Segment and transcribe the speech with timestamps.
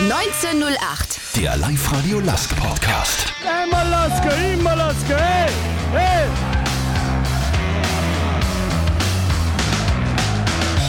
[0.00, 1.18] 1908.
[1.34, 3.32] Der Live-Radio Lask Podcast.
[3.44, 5.50] Einmal Lasker, immer Lasker, hey,
[5.92, 6.28] hey.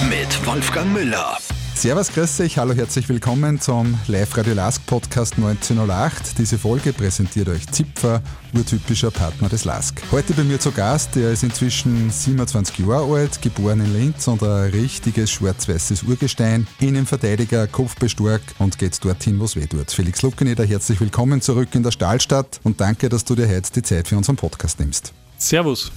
[0.08, 1.40] Mit Wolfgang Müller.
[1.80, 6.38] Servus, grüß euch, hallo, herzlich willkommen zum Live-Radio Lask Podcast 1908.
[6.38, 8.22] Diese Folge präsentiert euch Zipfer,
[8.54, 10.02] urtypischer Partner des Lask.
[10.12, 14.44] Heute bei mir zu Gast, der ist inzwischen 27 Jahre alt, geboren in Linz und
[14.44, 19.90] ein richtiges schwarz-weißes Urgestein, Innenverteidiger, Kopfbestark und geht dorthin, wo es weh tut.
[19.90, 23.84] Felix Luckeneder, herzlich willkommen zurück in der Stahlstadt und danke, dass du dir heute die
[23.84, 25.14] Zeit für unseren Podcast nimmst.
[25.38, 25.94] Servus.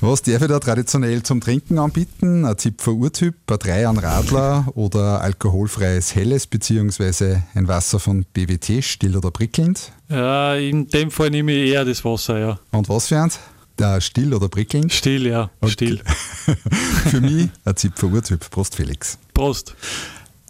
[0.00, 2.44] Was darf ich da traditionell zum Trinken anbieten?
[2.44, 8.84] Ein Zipfer Urtyp, ein Drei an Radler oder alkoholfreies Helles beziehungsweise ein Wasser von BWT,
[8.84, 9.92] still oder prickelnd?
[10.08, 12.58] Ja, in dem Fall nehme ich eher das Wasser, ja.
[12.70, 13.40] Und was für eins?
[13.78, 14.92] Der still oder prickelnd?
[14.92, 15.50] Still, ja.
[15.66, 16.00] Still.
[17.10, 18.50] für mich ein Zipfer Urtyp.
[18.50, 19.18] Prost, Felix.
[19.34, 19.74] Prost.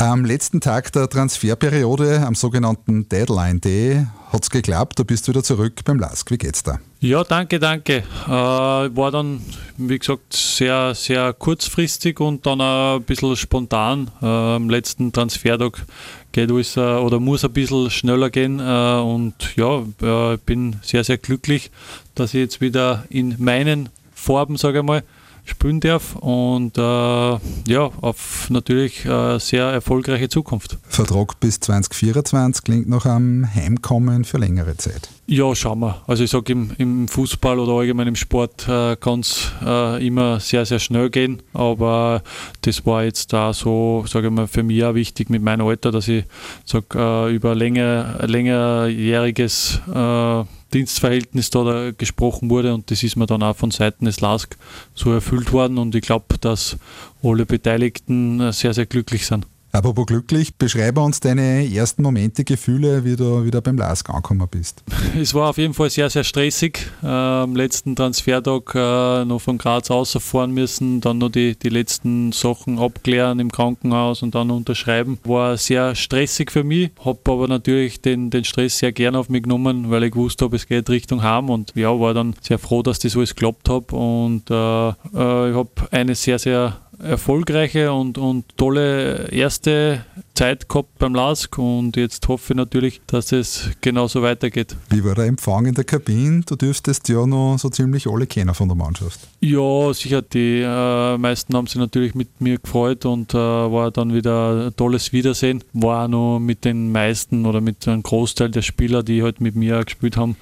[0.01, 5.42] Am letzten Tag der Transferperiode, am sogenannten Deadline Day, hat es geklappt, du bist wieder
[5.42, 6.31] zurück beim LASK.
[6.31, 6.78] Wie geht's da?
[7.00, 8.05] Ja, danke, danke.
[8.27, 9.41] Äh, war dann,
[9.77, 14.09] wie gesagt, sehr, sehr kurzfristig und dann ein bisschen spontan.
[14.22, 15.84] Äh, am letzten Transfertag
[16.31, 18.61] geht alles äh, oder muss ein bisschen schneller gehen.
[18.61, 21.72] Äh, und ja, äh, bin sehr, sehr glücklich,
[22.15, 25.03] dass ich jetzt wieder in meinen Farben, sage ich mal,
[25.48, 30.78] spielen darf und äh, ja, auf natürlich äh, sehr erfolgreiche Zukunft.
[30.88, 35.08] Vertrag bis 2024 klingt nach einem Heimkommen für längere Zeit.
[35.26, 36.02] Ja, schauen wir.
[36.06, 40.41] Also ich sage, im, im, Fußball oder allgemein im Sport äh, kann es äh, immer
[40.41, 42.22] sehr, sehr schnell gehen, aber
[42.62, 45.91] das war jetzt da so, sage ich mal, für mich auch wichtig mit meinem Alter,
[45.91, 46.24] dass ich
[46.64, 53.42] sage, äh, über länger, längerjähriges äh, Dienstverhältnis da gesprochen wurde und das ist mir dann
[53.42, 54.56] auch von Seiten des LASK
[54.94, 56.77] so erfüllt worden und ich glaube, dass
[57.22, 59.47] alle Beteiligten sehr, sehr glücklich sind.
[59.70, 64.83] Apropos glücklich, beschreibe uns deine ersten Momente, Gefühle, wie du wieder beim LASK angekommen bist.
[65.19, 66.91] Es war auf jeden Fall sehr, sehr stressig.
[67.02, 72.32] Äh, am letzten Transfertag äh, noch von Graz rausfahren müssen, dann noch die, die letzten
[72.32, 75.19] Sachen abklären im Krankenhaus und dann unterschreiben.
[75.25, 79.43] War sehr stressig für mich, habe aber natürlich den, den Stress sehr gern auf mich
[79.43, 82.82] genommen, weil ich gewusst habe, es geht Richtung Heim und ja, war dann sehr froh,
[82.82, 88.19] dass das alles geklappt hat und äh, äh ich habe eine sehr, sehr erfolgreiche und,
[88.19, 90.04] und tolle erste
[90.34, 94.76] Zeit gehabt beim LASK und jetzt hoffe ich natürlich, dass es genauso weitergeht.
[94.91, 96.42] Wie war der Empfang in der Kabine?
[96.47, 99.20] Du dürftest ja noch so ziemlich alle kennen von der Mannschaft.
[99.41, 100.22] Ja, sicher.
[100.22, 104.76] Die äh, meisten haben sich natürlich mit mir gefreut und äh, war dann wieder ein
[104.76, 105.64] tolles Wiedersehen.
[105.72, 109.56] War auch noch mit den meisten oder mit einem Großteil der Spieler, die halt mit
[109.56, 110.37] mir gespielt haben,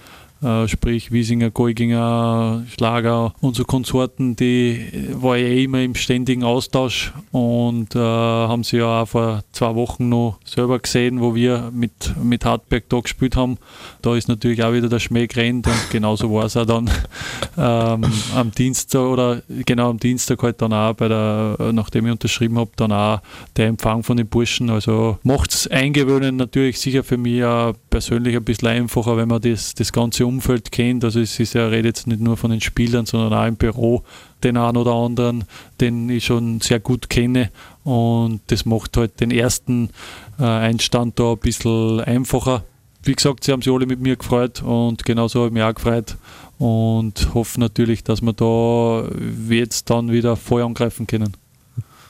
[0.67, 7.95] sprich Wiesinger, Geuginger, Schlager und so Konsorten, die war ja immer im ständigen Austausch und
[7.95, 12.45] äh, haben sie ja auch vor zwei Wochen noch selber gesehen, wo wir mit, mit
[12.45, 13.59] Hartberg da gespielt haben.
[14.03, 16.91] Da ist natürlich auch wieder der Schmäh gerannt und genauso war es auch dann
[17.59, 18.05] ähm,
[18.35, 22.71] am Dienstag oder genau am Dienstag halt dann auch bei der, nachdem ich unterschrieben habe,
[22.77, 23.21] dann auch
[23.57, 24.71] der Empfang von den Burschen.
[24.71, 29.41] Also macht es eingewöhnen natürlich sicher für mich auch persönlich ein bisschen einfacher, wenn man
[29.41, 31.05] das, das Ganze Umfeld kennt.
[31.05, 34.03] Also es ist ja, redet jetzt nicht nur von den Spielern, sondern auch im Büro
[34.43, 35.45] den einen oder anderen,
[35.81, 37.51] den ich schon sehr gut kenne.
[37.85, 39.91] Und das macht halt den ersten
[40.39, 42.65] äh, Einstand da ein bisschen einfacher.
[43.03, 45.75] Wie gesagt, sie haben sich alle mit mir gefreut und genauso habe ich mich auch
[45.75, 46.17] gefreut
[46.59, 49.09] und hoffe natürlich, dass wir da
[49.49, 51.37] jetzt dann wieder voll angreifen können.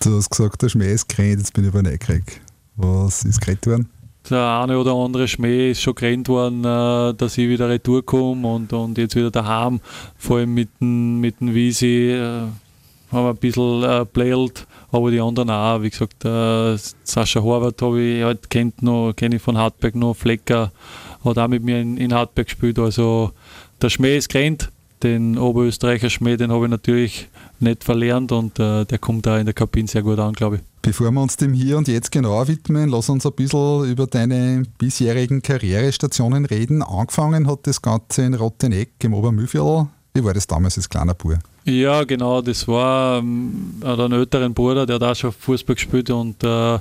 [0.03, 2.41] Du hast gesagt, der Schmäh ist gerannt, jetzt bin ich aber neugierig.
[2.77, 3.89] Was ist geredet worden?
[4.31, 8.47] Der eine oder andere Schmäh ist schon gerannt worden, äh, dass ich wieder retour komme
[8.47, 9.81] und, und jetzt wieder daheim,
[10.17, 12.43] vor allem mit dem, mit dem Visi, äh,
[13.13, 15.83] haben wir ein bisschen äh, playelt, aber die anderen auch.
[15.83, 20.17] Wie gesagt, äh, Sascha Horvath habe ich halt kennt noch, kenne ich von Hartberg noch,
[20.17, 20.73] Flecker
[21.25, 22.79] hat auch mit mir in, in Hartberg gespielt.
[22.79, 23.33] Also
[23.81, 24.71] der Schmäh ist gerannt.
[25.03, 27.29] Den Oberösterreicher Schmäh, den habe ich natürlich
[27.61, 30.63] nicht verlernt und äh, der kommt da in der Kabine sehr gut an, glaube ich.
[30.83, 34.63] Bevor wir uns dem Hier und Jetzt genauer widmen, lass uns ein bisschen über deine
[34.79, 36.83] bisherigen Karrierestationen reden.
[36.83, 39.89] Angefangen hat das Ganze in Rotteneck im Obermühlviertel.
[40.15, 41.39] Wie war das damals als kleiner Bub?
[41.65, 46.79] Ja, genau, das war ähm, einen älteren Bruder, der da schon Fußball gespielt und äh,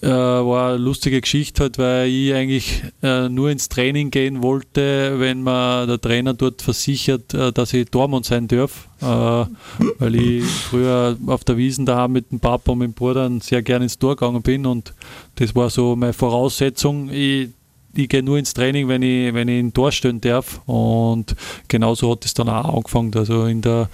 [0.00, 5.18] äh, war eine lustige Geschichte halt, weil ich eigentlich äh, nur ins Training gehen wollte,
[5.18, 8.88] wenn man der Trainer dort versichert, äh, dass ich Tormund sein darf.
[9.00, 13.30] Äh, weil ich früher auf der Wiesen daheim mit dem Papa und mit dem Bruder
[13.40, 14.94] sehr gerne ins Tor gegangen bin und
[15.36, 17.10] das war so meine Voraussetzung.
[17.10, 17.48] Ich,
[17.94, 20.60] ich gehe nur ins Training, wenn ich, wenn ich in Tor stehen darf.
[20.66, 21.36] Und
[21.68, 23.12] genauso hat es dann auch angefangen.
[23.14, 23.90] Also in der,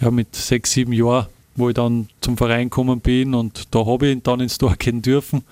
[0.00, 4.06] ja, mit sechs, sieben Jahren wo ich dann zum Verein gekommen bin und da habe
[4.06, 5.42] ich ihn dann ins Tor gehen dürfen.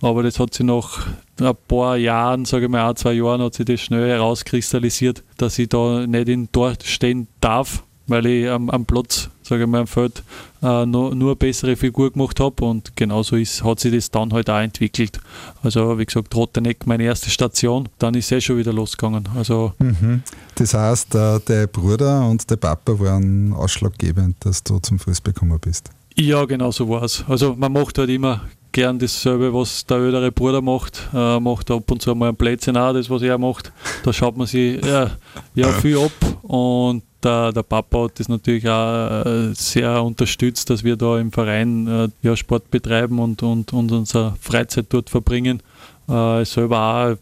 [0.00, 1.06] Aber das hat sich nach
[1.40, 5.58] ein paar Jahren, sage ich mal, ein, zwei Jahren, hat sich das schnell herauskristallisiert, dass
[5.58, 9.80] ich da nicht im Tor stehen darf, weil ich am, am Platz, sage ich mal,
[9.80, 10.22] am Feld
[10.62, 14.32] äh, nur, nur eine bessere Figur gemacht habe und genauso ist, hat sich das dann
[14.32, 15.20] halt auch entwickelt.
[15.62, 19.28] Also wie gesagt, Rotteneck meine erste Station, dann ist es eh schon wieder losgegangen.
[19.36, 20.22] Also mhm.
[20.54, 25.58] Das heißt, äh, der Bruder und der Papa waren ausschlaggebend, dass du zum Fußball gekommen
[25.60, 25.90] bist.
[26.16, 27.24] Ja, genau so war es.
[27.28, 28.40] Also man macht halt immer
[28.72, 31.08] gern dasselbe, was der ältere Bruder macht.
[31.14, 33.72] Äh, macht ab und zu mal ein Plätzchen auch, das was er macht.
[34.02, 35.12] Da schaut man sich ja,
[35.54, 36.12] ja viel ab
[36.42, 41.32] und der, der Papa hat das natürlich auch äh, sehr unterstützt, dass wir da im
[41.32, 45.62] Verein äh, ja, Sport betreiben und, und, und unsere Freizeit dort verbringen.
[46.08, 47.16] Äh, selber auch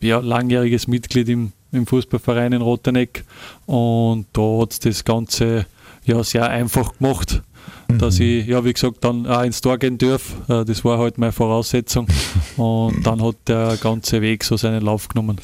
[0.00, 3.24] ja, langjähriges Mitglied im, im Fußballverein in Roteneck
[3.66, 5.66] und da hat es das Ganze
[6.04, 7.42] ja, sehr einfach gemacht
[7.88, 8.24] dass mhm.
[8.24, 10.34] ich, ja, wie gesagt, dann auch ins Tor gehen darf.
[10.48, 12.06] Äh, das war halt meine Voraussetzung.
[12.56, 15.38] Und dann hat der ganze Weg so seinen Lauf genommen.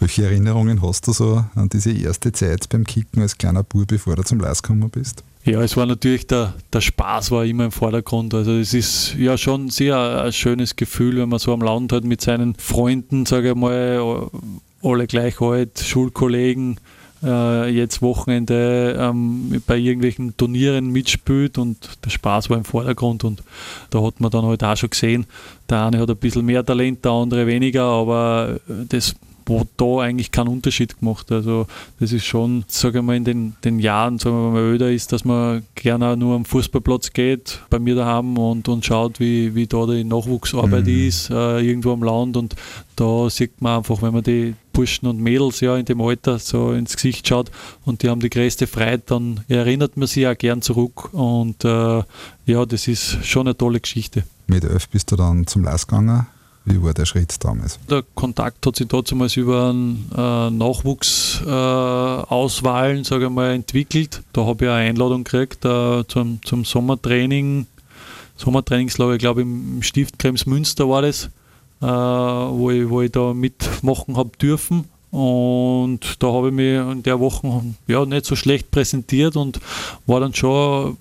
[0.00, 4.14] Welche Erinnerungen hast du so an diese erste Zeit beim Kicken als kleiner Bub, bevor
[4.14, 5.24] du zum Leis gekommen bist?
[5.44, 8.34] Ja, es war natürlich der, der Spaß war immer im Vordergrund.
[8.34, 12.04] Also es ist ja schon sehr ein schönes Gefühl, wenn man so am Land hat
[12.04, 14.28] mit seinen Freunden, sage ich mal,
[14.82, 16.78] alle gleich alt, Schulkollegen,
[17.22, 23.42] äh, jetzt Wochenende ähm, bei irgendwelchen Turnieren mitspielt und der Spaß war im Vordergrund und
[23.90, 25.26] da hat man dann halt auch schon gesehen,
[25.68, 29.16] der eine hat ein bisschen mehr Talent, der andere weniger, aber das
[29.48, 31.30] hat da eigentlich keinen Unterschied gemacht.
[31.32, 31.66] Also
[32.00, 35.12] das ist schon, sage ich mal, in den, den Jahren, sagen wir mal, öder ist,
[35.12, 39.66] dass man gerne nur am Fußballplatz geht, bei mir daheim und, und schaut, wie, wie
[39.66, 41.08] da die Nachwuchsarbeit mhm.
[41.08, 42.56] ist, äh, irgendwo am Land und
[42.96, 46.72] da sieht man einfach, wenn man die Burschen und Mädels ja in dem Alter so
[46.72, 47.50] ins Gesicht schaut
[47.84, 52.02] und die haben die größte Freiheit, dann erinnert man sich auch gern zurück und äh,
[52.46, 54.24] ja, das ist schon eine tolle Geschichte.
[54.46, 56.26] Mit elf bist du dann zum Leis gegangen.
[56.68, 57.78] Wie war der Schritt damals?
[57.88, 64.22] Der Kontakt hat sich damals über äh, Nachwuchsauswahlen, äh, entwickelt.
[64.32, 67.66] Da habe ich eine Einladung gekriegt äh, zum, zum Sommertraining,
[68.36, 71.30] Sommertrainingslager, ich glaube im Stift Kremsmünster war das
[71.80, 74.84] äh, wo, ich, wo ich da mitmachen habe dürfen.
[75.10, 79.58] Und da habe ich mich in der Woche ja, nicht so schlecht präsentiert und
[80.06, 80.98] war dann schon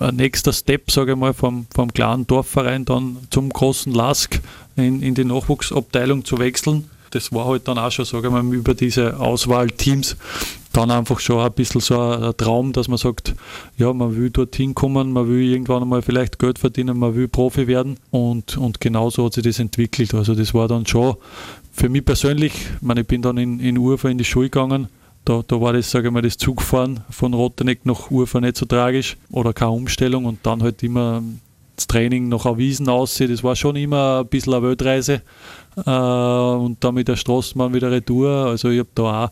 [0.00, 4.40] ein nächster Step, sage ich mal, vom, vom kleinen Dorfverein dann zum großen Lask
[4.78, 6.90] in, in die Nachwuchsabteilung zu wechseln.
[7.10, 10.16] Das war halt dann auch schon, sage ich mal, über diese Auswahlteams
[10.72, 13.34] dann einfach schon ein bisschen so ein Traum, dass man sagt,
[13.78, 17.66] ja, man will dorthin kommen, man will irgendwann einmal vielleicht Geld verdienen, man will Profi
[17.66, 17.98] werden.
[18.10, 20.14] Und, und genauso hat sich das entwickelt.
[20.14, 21.16] Also das war dann schon
[21.72, 24.88] für mich persönlich, ich, meine, ich bin dann in, in Urfa in die Schule gegangen,
[25.24, 28.66] da, da war das, sage ich mal, das Zugfahren von Rotteneck nach Urfa nicht so
[28.66, 31.22] tragisch oder keine Umstellung und dann halt immer
[31.78, 33.30] das Training nach Wiesen aussieht.
[33.30, 35.22] Das war schon immer ein bisschen eine Weltreise.
[35.76, 38.28] Äh, und dann mit der Straßenbahn wieder retour.
[38.28, 39.30] Also ich habe da auch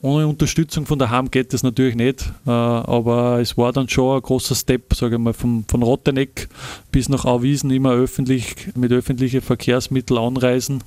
[0.00, 4.22] ohne Unterstützung von daheim geht das natürlich nicht, äh, aber es war dann schon ein
[4.22, 6.48] großer Step, sage ich mal, vom, von Rotteneck
[6.92, 10.84] bis nach Auwiesen immer öffentlich mit öffentlichen Verkehrsmitteln anreisen,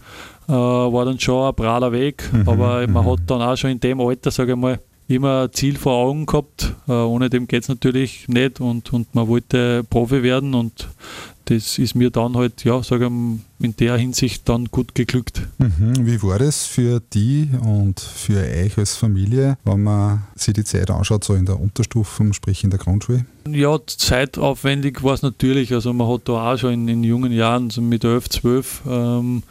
[0.47, 3.11] äh, war dann schon ein praller Weg, mhm, aber man mhm.
[3.11, 4.79] hat dann auch schon in dem Alter, sage ich mal,
[5.11, 6.73] immer ein Ziel vor Augen gehabt.
[6.87, 10.87] Äh, ohne dem geht es natürlich nicht und, und man wollte Profi werden und
[11.45, 15.41] das ist mir dann halt, ja, sage in der Hinsicht dann gut geglückt.
[15.57, 16.05] Mhm.
[16.05, 20.89] Wie war das für die und für euch als Familie, wenn man sich die Zeit
[20.89, 23.25] anschaut, so in der Unterstufe, sprich in der Grundschule?
[23.49, 25.73] Ja, zeitaufwendig war es natürlich.
[25.73, 29.43] Also man hat da auch schon in, in jungen Jahren, so mit 11, 12, ähm,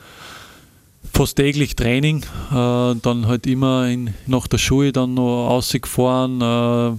[1.12, 6.96] fast täglich Training, äh, dann halt immer in, nach der Schule dann noch rausgefahren, äh,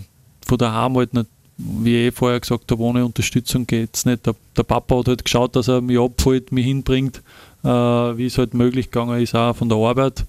[0.47, 1.27] von daheim halt nicht,
[1.57, 4.25] wie ich vorher gesagt habe, ohne Unterstützung geht es nicht.
[4.25, 7.21] Der, der, Papa hat halt geschaut, dass er mich abholt, mich hinbringt,
[7.63, 10.25] äh, wie es halt möglich gegangen ist, auch von der Arbeit.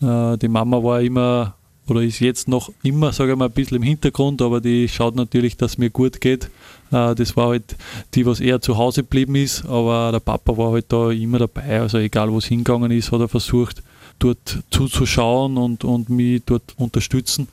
[0.00, 1.54] Äh, die Mama war immer
[1.88, 5.16] oder ist jetzt noch immer, sage ich mal, ein bisschen im Hintergrund, aber die schaut
[5.16, 6.50] natürlich, dass es mir gut geht.
[6.90, 7.76] Äh, das war halt
[8.14, 11.80] die, was eher zu Hause geblieben ist, aber der Papa war halt da immer dabei.
[11.80, 13.82] Also egal, wo es hingegangen ist, hat er versucht,
[14.18, 17.48] dort zuzuschauen und, und mich dort unterstützen.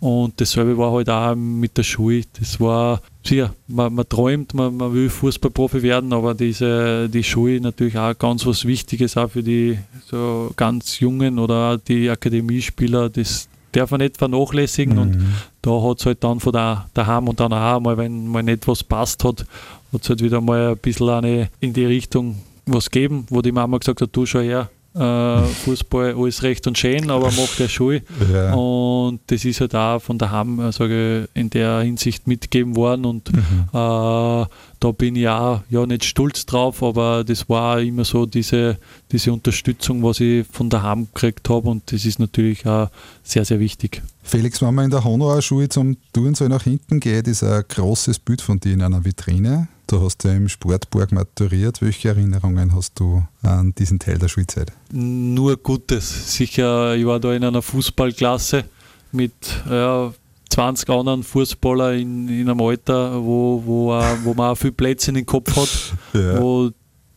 [0.00, 2.24] Und dasselbe war halt auch mit der Schule.
[2.38, 7.60] Das war, ja, man, man träumt, man, man will Fußballprofi werden, aber diese, die Schule
[7.60, 13.08] natürlich auch ganz was Wichtiges, auch für die so ganz Jungen oder die Akademiespieler.
[13.08, 14.94] Das, darf man nicht vernachlässigen.
[14.94, 15.00] Mhm.
[15.00, 15.26] Und
[15.62, 18.66] da hat es halt dann von der, daheim und dann auch mal, wenn mal nicht
[18.68, 19.46] was passt hat,
[19.92, 23.52] hat es halt wieder mal ein bisschen eine in die Richtung was geben, wo die
[23.52, 27.68] Mama gesagt hat, du schau her, Äh, Fußball, alles recht und schön, aber macht ja
[27.68, 28.02] Schule.
[28.32, 28.54] Ja.
[28.54, 33.04] Und das ist halt auch von daheim, äh, sage in der Hinsicht mitgegeben worden.
[33.04, 33.64] Und mhm.
[33.72, 34.46] äh,
[34.84, 38.78] da bin ich auch ja, nicht stolz drauf, aber das war immer so diese,
[39.10, 41.70] diese Unterstützung, was ich von daheim gekriegt habe.
[41.70, 42.88] Und das ist natürlich auch
[43.24, 44.00] sehr, sehr wichtig.
[44.22, 48.20] Felix, wenn man in der Honorarschule zum Touren so nach hinten geht, ist ein großes
[48.20, 49.66] Bild von dir in einer Vitrine.
[49.86, 51.82] Du hast ja im Sportburg maturiert.
[51.82, 54.72] Welche Erinnerungen hast du an diesen Teil der Schulzeit?
[54.90, 56.34] Nur Gutes.
[56.34, 58.64] Sicher, ich war da in einer Fußballklasse
[59.12, 59.32] mit
[59.68, 60.12] ja,
[60.50, 63.88] 20 anderen Fußballer in, in einem Alter, wo, wo,
[64.24, 66.40] wo man auch viel Plätze in den Kopf hat, ja.
[66.40, 66.70] wo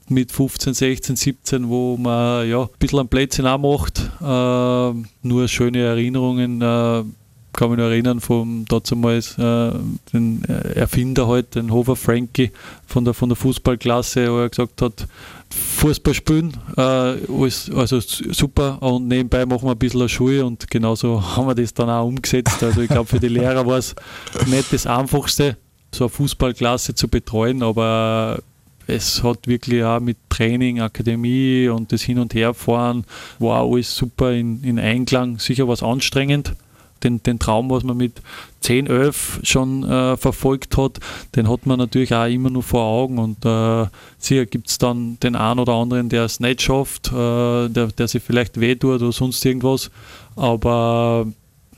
[0.09, 3.99] mit 15, 16, 17, wo man ja ein bisschen an Plätzchen auch macht.
[4.21, 6.61] Äh, nur schöne Erinnerungen.
[6.61, 7.03] Äh,
[7.57, 9.71] kann mich noch erinnern vom damals äh,
[10.13, 12.51] den Erfinder halt, den Hofer Frankie
[12.85, 15.07] von der, von der Fußballklasse, wo er gesagt hat,
[15.49, 20.69] Fußball spielen, äh, alles, also super und nebenbei machen wir ein bisschen eine Schule und
[20.69, 22.61] genauso haben wir das dann auch umgesetzt.
[22.61, 23.95] Also ich glaube für die Lehrer war es
[24.45, 25.57] nicht das Einfachste,
[25.91, 28.39] so eine Fußballklasse zu betreuen, aber
[28.85, 33.03] es hat wirklich auch mit Training, Akademie und das Hin- und Herfahren
[33.39, 35.39] war alles super in, in Einklang.
[35.39, 36.53] Sicher war es anstrengend.
[37.03, 38.21] Den, den Traum, was man mit
[38.61, 40.99] 10, 11 schon äh, verfolgt hat,
[41.35, 43.17] den hat man natürlich auch immer nur vor Augen.
[43.19, 43.87] Und äh,
[44.17, 48.07] sicher gibt es dann den einen oder anderen, der es nicht schafft, äh, der, der
[48.07, 49.91] sich vielleicht wehtut oder sonst irgendwas.
[50.35, 51.27] Aber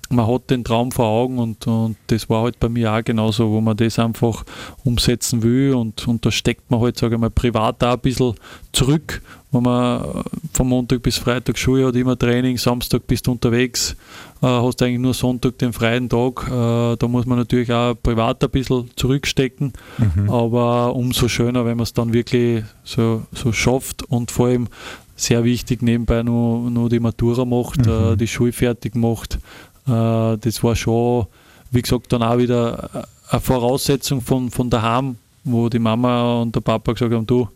[0.10, 3.52] man hat den Traum vor Augen und, und das war halt bei mir auch genauso,
[3.52, 4.44] wo man das einfach
[4.84, 8.34] umsetzen will und, und da steckt man halt, sage ich mal, privat auch ein bisschen
[8.72, 13.96] zurück, wo man von Montag bis Freitag Schule hat, immer Training, Samstag bist du unterwegs,
[14.42, 18.44] äh, hast eigentlich nur Sonntag den freien Tag, äh, da muss man natürlich auch privat
[18.44, 20.30] ein bisschen zurückstecken, mhm.
[20.30, 24.68] aber umso schöner, wenn man es dann wirklich so, so schafft und vor allem
[25.16, 28.14] sehr wichtig nebenbei nur, nur die Matura macht, mhm.
[28.14, 29.40] äh, die Schule fertig macht,
[29.88, 31.26] äh, das war schon,
[31.72, 36.62] wie gesagt, dann auch wieder eine Voraussetzung von, von daheim, wo die Mama und der
[36.62, 37.48] Papa gesagt haben, du,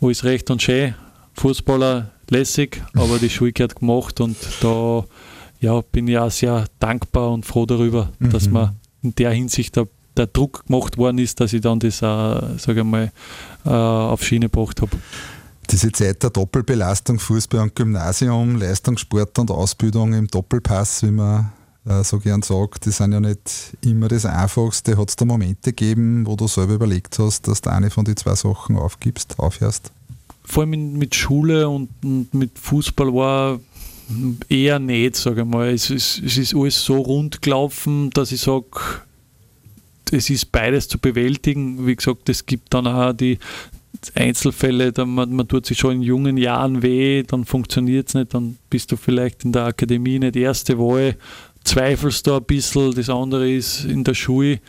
[0.00, 0.94] alles recht und schön,
[1.36, 5.04] Fußballer lässig, aber die Schule gehört gemacht und da
[5.60, 8.30] ja, bin ich auch sehr dankbar und froh darüber, mhm.
[8.30, 9.86] dass man in der Hinsicht der,
[10.16, 13.12] der, Druck gemacht worden ist, dass ich dann das, äh, sage ich mal,
[13.64, 14.92] äh, auf Schiene gebracht habe.
[15.70, 21.52] Diese Zeit der Doppelbelastung, Fußball und Gymnasium, Leistungssport und Ausbildung im Doppelpass, wie man
[21.86, 24.98] äh, so gern sagt, die sind ja nicht immer das Einfachste.
[24.98, 28.16] Hat es da Momente gegeben, wo du selber überlegt hast, dass du eine von den
[28.16, 29.90] zwei Sachen aufgibst, aufhörst?
[30.44, 33.60] Vor allem mit Schule und, und mit Fußball war
[34.48, 35.70] eher nicht, sage ich mal.
[35.70, 38.66] Es ist, es ist alles so rund gelaufen, dass ich sage,
[40.12, 41.86] es ist beides zu bewältigen.
[41.86, 43.38] Wie gesagt, es gibt dann auch die,
[44.14, 48.34] Einzelfälle, da man, man tut sich schon in jungen Jahren weh, dann funktioniert es nicht,
[48.34, 51.16] dann bist du vielleicht in der Akademie nicht erste Wahl,
[51.64, 54.60] zweifelst du ein bisschen, das andere ist in der Schule,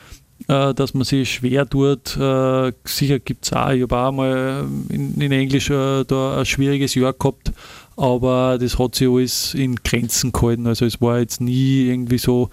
[0.47, 2.17] äh, dass man sich schwer tut.
[2.17, 6.45] Äh, sicher gibt es auch, ich habe auch mal in, in Englisch äh, da ein
[6.45, 7.51] schwieriges Jahr gehabt,
[7.97, 10.67] aber das hat sich alles in Grenzen gehalten.
[10.67, 12.49] Also es war jetzt nie irgendwie so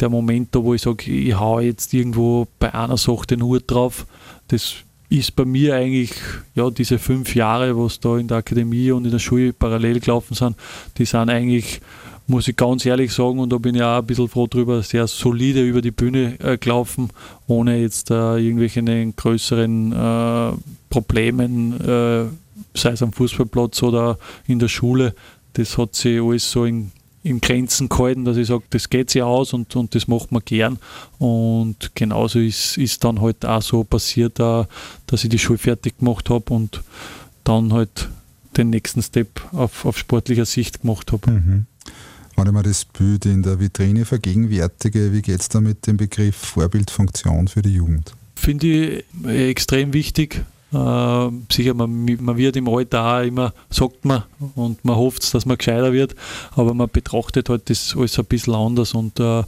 [0.00, 3.64] der Moment da, wo ich sage, ich hau jetzt irgendwo bei einer Sache den Hut
[3.66, 4.06] drauf.
[4.48, 4.74] Das
[5.08, 6.12] ist bei mir eigentlich,
[6.54, 10.34] ja, diese fünf Jahre, was da in der Akademie und in der Schule parallel gelaufen
[10.34, 10.56] sind,
[10.98, 11.80] die sind eigentlich,
[12.26, 15.06] muss ich ganz ehrlich sagen, und da bin ich auch ein bisschen froh drüber, sehr
[15.06, 17.10] solide über die Bühne äh, gelaufen,
[17.46, 20.52] ohne jetzt äh, irgendwelche größeren äh,
[20.88, 22.24] Problemen, äh,
[22.74, 25.14] sei es am Fußballplatz oder in der Schule.
[25.54, 26.90] Das hat sich alles so in
[27.24, 30.42] in Grenzen gehalten, dass ich sage, das geht sich aus und, und das macht man
[30.44, 30.78] gern.
[31.18, 34.68] Und genauso ist, ist dann halt auch so passiert, dass
[35.10, 36.82] ich die Schule fertig gemacht habe und
[37.42, 38.10] dann halt
[38.58, 41.30] den nächsten Step auf, auf sportlicher Sicht gemacht habe.
[41.30, 41.66] Mhm.
[42.36, 45.96] Wenn ich mir das Bild in der Vitrine vergegenwärtige, wie geht es da mit dem
[45.96, 48.14] Begriff Vorbildfunktion für die Jugend?
[48.34, 50.44] Finde ich extrem wichtig.
[50.72, 54.24] Äh, sicher, man, man, wird im Alter auch immer, sagt man,
[54.56, 56.16] und man hofft, dass man gescheiter wird,
[56.56, 59.44] aber man betrachtet halt das alles ein bisschen anders und äh,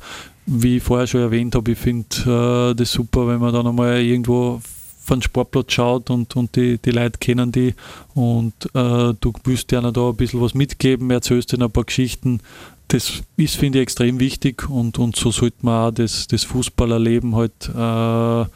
[0.46, 4.00] wie ich vorher schon erwähnt habe, ich finde äh, das super, wenn man dann einmal
[4.00, 4.60] irgendwo
[5.06, 7.74] von Sportplatz schaut und, und die, die Leute kennen die
[8.14, 12.40] und äh, du willst denen da ein bisschen was mitgeben, erzählst ihnen ein paar Geschichten.
[12.88, 17.34] Das ist, finde ich, extrem wichtig und, und so sollte man auch das, das Fußballerleben
[17.34, 18.50] halt äh,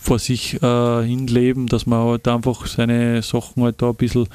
[0.00, 4.26] vor sich äh, hinleben, dass man halt einfach seine Sachen halt da ein bisschen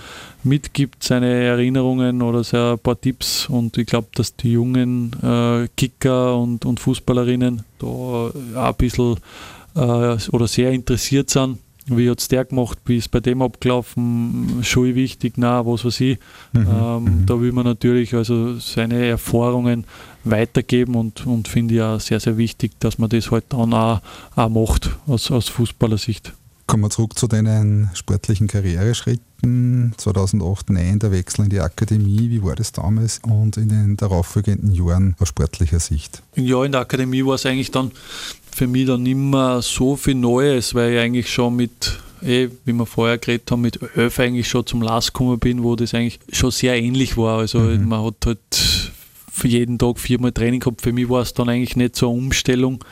[0.44, 3.50] mitgibt, seine Erinnerungen oder so ein paar Tipps.
[3.50, 9.18] Und ich glaube, dass die jungen äh, Kicker und, und Fußballerinnen da auch ein bisschen
[9.76, 14.64] äh, oder sehr interessiert sind wie hat es der gemacht, wie ist bei dem abgelaufen,
[14.64, 16.20] Schule wichtig, na, was weiß ich.
[16.54, 16.68] Mhm.
[16.70, 17.26] Ähm, mhm.
[17.26, 19.86] Da will man natürlich also seine Erfahrungen
[20.24, 24.02] weitergeben und, und finde ja sehr, sehr wichtig, dass man das halt dann auch,
[24.36, 26.34] auch macht aus, aus Fußballersicht.
[26.66, 29.94] Kommen wir zurück zu deinen sportlichen Karriereschritten.
[29.98, 32.30] 2008 nein, der Wechsel in die Akademie.
[32.30, 36.24] Wie war das damals und in den darauffolgenden Jahren aus sportlicher Sicht?
[36.36, 37.92] Ja, in der Akademie war es eigentlich dann
[38.54, 42.86] für mich dann immer so viel Neues, weil ich eigentlich schon mit, eh, wie wir
[42.86, 46.52] vorher geredet haben, mit elf eigentlich schon zum Last gekommen bin, wo das eigentlich schon
[46.52, 47.40] sehr ähnlich war.
[47.40, 47.88] Also mhm.
[47.88, 48.40] man hat halt
[49.32, 50.82] für jeden Tag viermal Training gehabt.
[50.82, 52.84] Für mich war es dann eigentlich nicht so eine Umstellung.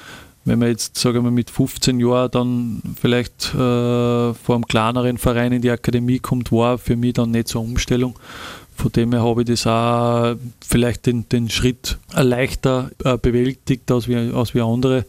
[0.43, 5.51] Wenn man jetzt, sagen wir mit 15 Jahren dann vielleicht äh, vor einem kleineren Verein
[5.51, 8.17] in die Akademie kommt, war für mich dann nicht so eine Umstellung.
[8.75, 10.35] Von dem her habe ich das auch
[10.67, 15.05] vielleicht den, den Schritt leichter äh, bewältigt als wie, als wie andere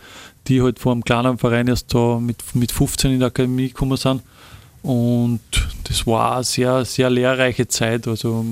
[0.49, 3.97] die halt vor einem kleinen Verein erst da mit, mit 15 in der Akademie gekommen
[3.97, 4.23] sind.
[4.83, 5.41] Und
[5.85, 8.45] das war eine sehr, sehr lehrreiche Zeit, also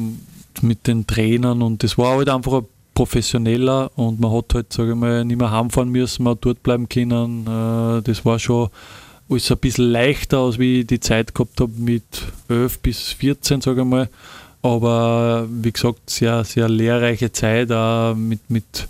[0.62, 4.90] mit den Trainern und das war halt einfach ein professioneller und man hat halt, sage
[4.90, 7.46] ich mal, nicht mehr heimfahren müssen, man hat dort bleiben können.
[7.46, 8.68] Äh, das war schon
[9.28, 12.04] alles ein bisschen leichter, als wie ich die Zeit gehabt habe mit
[12.48, 14.08] 11 bis 14, sage ich mal.
[14.62, 18.88] Aber wie gesagt, sehr, sehr lehrreiche Zeit, auch mit, mit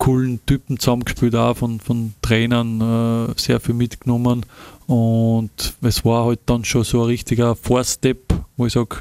[0.00, 2.80] coolen Typen zusammengespielt, auch von, von Trainern
[3.28, 4.46] äh, sehr viel mitgenommen.
[4.86, 5.50] Und
[5.82, 8.96] es war halt dann schon so ein richtiger Vorstep, wo ich sage,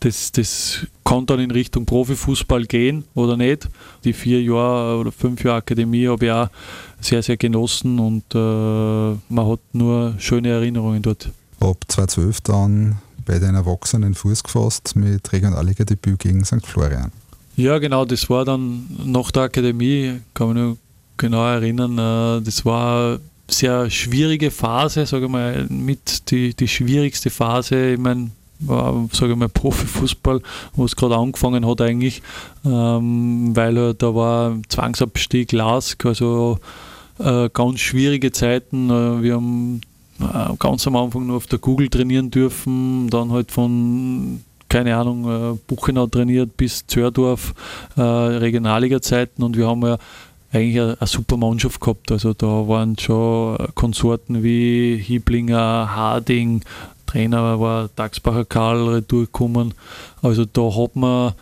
[0.00, 3.68] das, das kann dann in Richtung Profifußball gehen oder nicht.
[4.04, 6.48] Die vier Jahre oder fünf Jahre Akademie habe ich auch
[7.00, 11.30] sehr, sehr genossen und äh, man hat nur schöne Erinnerungen dort.
[11.60, 16.66] Ab 2012 dann bei den Erwachsenen Fuß gefasst mit Regionalliga-Debüt gegen St.
[16.66, 17.10] Florian.
[17.56, 20.76] Ja, genau, das war dann nach der Akademie, kann mich noch
[21.16, 26.66] genau erinnern, äh, das war eine sehr schwierige Phase, sage ich mal, mit die, die
[26.66, 28.30] schwierigste Phase, ich meine,
[29.12, 30.40] sage ich mal, Profifußball,
[30.74, 32.22] wo es gerade angefangen hat eigentlich,
[32.64, 36.58] ähm, weil äh, da war Zwangsabstieg, LASK, also
[37.18, 38.90] äh, ganz schwierige Zeiten.
[38.90, 39.80] Äh, wir haben
[40.58, 44.42] ganz am Anfang nur auf der Google trainieren dürfen, dann halt von
[44.74, 47.54] keine Ahnung, äh, Buchenau trainiert bis Zördorf,
[47.96, 49.98] äh, Regionalliga-Zeiten und wir haben ja
[50.52, 52.10] eigentlich eine, eine, super Mannschaft gehabt.
[52.10, 56.62] Also da waren schon Konsorten wie Hiblinger, Harding,
[57.06, 59.74] Trainer war Daxbacher Karl retour gekommen.
[60.22, 61.34] Also da hat man,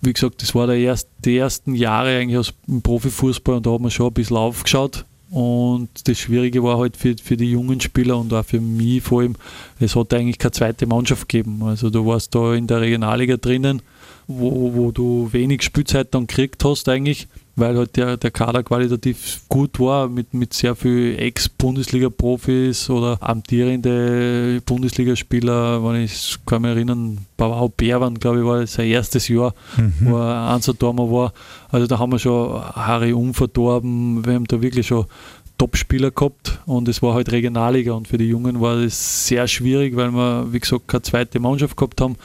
[0.00, 3.70] wie gesagt, das war der erst, die ersten Jahre eigentlich aus dem Profifußball und da
[3.70, 5.04] hat man schon ein bisschen aufgeschaut.
[5.30, 9.20] Und das Schwierige war halt für, für die jungen Spieler und auch für mich vor
[9.20, 9.36] allem,
[9.78, 11.62] es hat eigentlich keine zweite Mannschaft gegeben.
[11.62, 13.80] Also du warst da in der Regionalliga drinnen,
[14.26, 19.42] wo, wo du wenig Spielzeit dann gekriegt hast eigentlich weil halt der, der Kader qualitativ
[19.48, 27.18] gut war, mit, mit sehr vielen Ex-Bundesliga-Profis oder amtierende Bundesligaspieler, wenn ich kann mich erinnern,
[27.36, 29.92] Bavau Berwan, glaube ich, war sein erstes Jahr, mhm.
[30.00, 31.32] wo er Einsatztormer war.
[31.70, 35.06] Also da haben wir schon Harry unverdorben, wir haben da wirklich schon
[35.60, 39.94] Top-Spieler gehabt und es war halt Regionalliga und für die Jungen war das sehr schwierig,
[39.94, 42.16] weil wir, wie gesagt, keine zweite Mannschaft gehabt haben.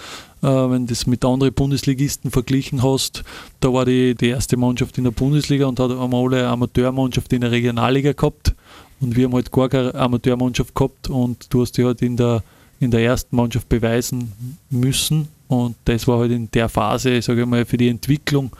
[0.46, 3.24] Äh, wenn du das mit anderen Bundesligisten verglichen hast,
[3.62, 7.50] da war die, die erste Mannschaft in der Bundesliga und haben alle Amateurmannschaft in der
[7.50, 8.54] Regionalliga gehabt
[9.00, 12.44] und wir haben halt gar keine Amateurmannschaft gehabt und du hast dich halt in der,
[12.80, 14.34] in der ersten Mannschaft beweisen
[14.70, 18.52] müssen und das war halt in der Phase, sage ich mal, für die Entwicklung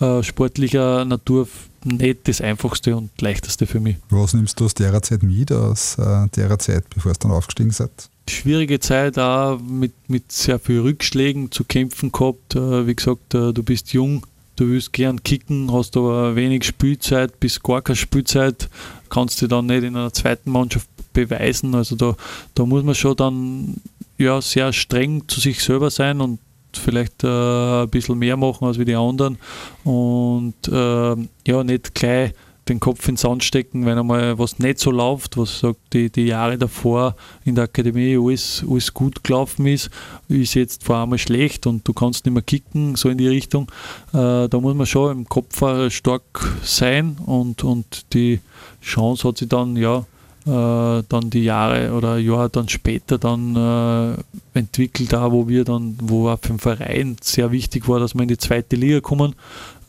[0.00, 1.48] äh, sportlicher Natur
[1.84, 3.96] nicht das einfachste und leichteste für mich.
[4.10, 7.70] Was nimmst du aus der Zeit mit, aus äh, der Zeit, bevor es dann aufgestiegen
[7.70, 8.09] seid?
[8.28, 12.54] Schwierige Zeit auch mit, mit sehr vielen Rückschlägen zu kämpfen gehabt.
[12.54, 17.40] Äh, wie gesagt, äh, du bist jung, du willst gern kicken, hast aber wenig Spielzeit,
[17.40, 18.68] bis gar keine Spielzeit,
[19.08, 21.74] kannst du dann nicht in einer zweiten Mannschaft beweisen.
[21.74, 22.16] Also da,
[22.54, 23.74] da muss man schon dann
[24.18, 26.38] ja, sehr streng zu sich selber sein und
[26.72, 29.38] vielleicht äh, ein bisschen mehr machen als wie die anderen
[29.84, 32.32] und äh, ja, nicht gleich
[32.70, 36.26] den Kopf ins Sand stecken, wenn einmal was nicht so läuft, was sagt, die, die
[36.26, 39.90] Jahre davor in der Akademie alles, alles gut gelaufen ist,
[40.28, 43.70] ist jetzt vor allem schlecht und du kannst nicht mehr kicken, so in die Richtung.
[44.12, 46.22] Äh, da muss man schon im Kopf stark
[46.62, 48.40] sein und, und die
[48.80, 50.04] Chance hat sich dann ja
[50.46, 55.98] äh, dann die Jahre oder Jahre dann später dann äh, entwickelt, da wo wir dann,
[56.00, 59.34] wo auch für den Verein sehr wichtig war, dass wir in die zweite Liga kommen,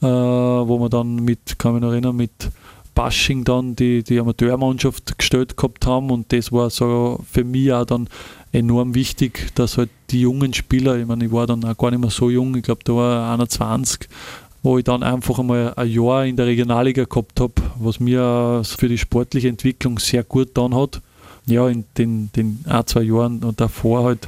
[0.02, 2.52] äh, wo wir dann mit, kann mich noch erinnern, mit
[2.96, 7.86] Bashing dann die, die Amateurmannschaft gestellt gehabt haben und das war so für mich auch
[7.86, 8.08] dann
[8.52, 12.02] enorm wichtig, dass halt die jungen Spieler, ich meine, ich war dann auch gar nicht
[12.02, 14.10] mehr so jung, ich glaube, da war 21,
[14.64, 18.90] wo ich dann einfach einmal ein Jahr in der Regionalliga gehabt habe, was mir für
[18.90, 21.02] die sportliche Entwicklung sehr gut getan hat.
[21.46, 24.28] ja, in den, den ein, zwei Jahren davor halt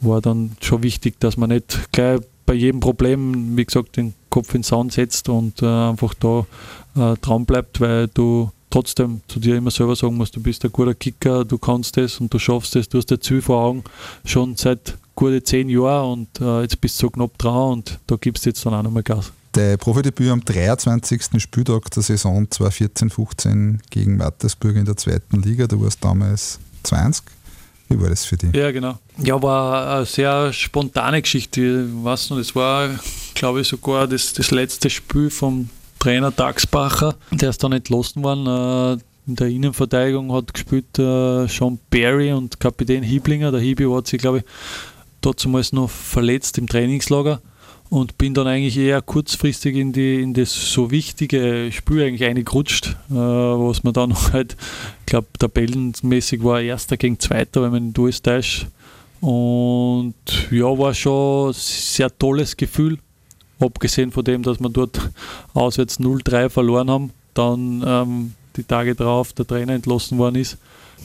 [0.00, 4.54] war dann schon wichtig, dass man nicht gleich bei jedem Problem, wie gesagt, den Kopf
[4.54, 6.46] in den Sand setzt und äh, einfach da
[6.96, 10.72] äh, dran bleibt, weil du trotzdem zu dir immer selber sagen musst, du bist ein
[10.72, 13.84] guter Kicker, du kannst es und du schaffst es, du hast das Ziel vor Augen
[14.24, 18.16] schon seit gute zehn Jahren und äh, jetzt bist du so knapp dran und da
[18.16, 19.32] gibst du jetzt dann auch nochmal Gas.
[19.54, 21.42] Der Profidebüt am 23.
[21.42, 27.24] Spieltag der Saison 2014-15 gegen Mattersburg in der zweiten Liga, du warst damals 20.
[27.88, 28.54] Wie war das für dich?
[28.54, 28.98] Ja, genau.
[29.16, 31.88] Ja, war eine sehr spontane Geschichte.
[31.88, 32.90] Ich weiß noch, das war,
[33.38, 38.98] glaube ich, sogar das, das letzte Spiel vom Trainer Daxbacher, der ist dann entlassen worden.
[38.98, 43.52] Äh, in der Innenverteidigung hat gespielt äh, Sean Barry und Kapitän Hieblinger.
[43.52, 44.44] Der Hibi hat sich, glaube ich,
[45.20, 47.40] damals noch verletzt im Trainingslager
[47.90, 52.96] und bin dann eigentlich eher kurzfristig in, die, in das so wichtige Spiel eigentlich eingerutscht,
[53.10, 54.56] äh, was man dann halt,
[55.00, 58.66] ich glaube, tabellenmäßig war Erster gegen Zweiter, wenn man in durchtäuscht.
[59.20, 60.14] Und
[60.50, 62.98] ja, war schon ein sehr tolles Gefühl
[63.58, 65.10] abgesehen von dem, dass wir dort
[65.54, 70.58] auswärts 0-3 verloren haben, dann ähm, die Tage drauf der Trainer entlassen worden ist.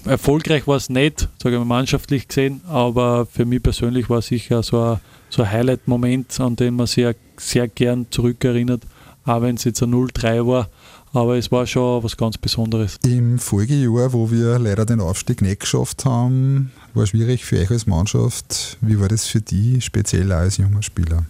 [0.06, 4.28] Erfolgreich war es nicht, sage ich mal mannschaftlich gesehen, aber für mich persönlich war es
[4.28, 8.84] sicher so ein, so ein Highlight-Moment, an den man sehr, sehr gern zurückerinnert,
[9.26, 10.70] auch wenn es jetzt ein 0-3 war.
[11.14, 12.98] Aber es war schon was ganz Besonderes.
[13.06, 17.86] Im Folgejahr, wo wir leider den Aufstieg nicht geschafft haben, war schwierig für euch als
[17.86, 18.78] Mannschaft.
[18.82, 21.26] Wie war das für dich, speziell als junger Spieler?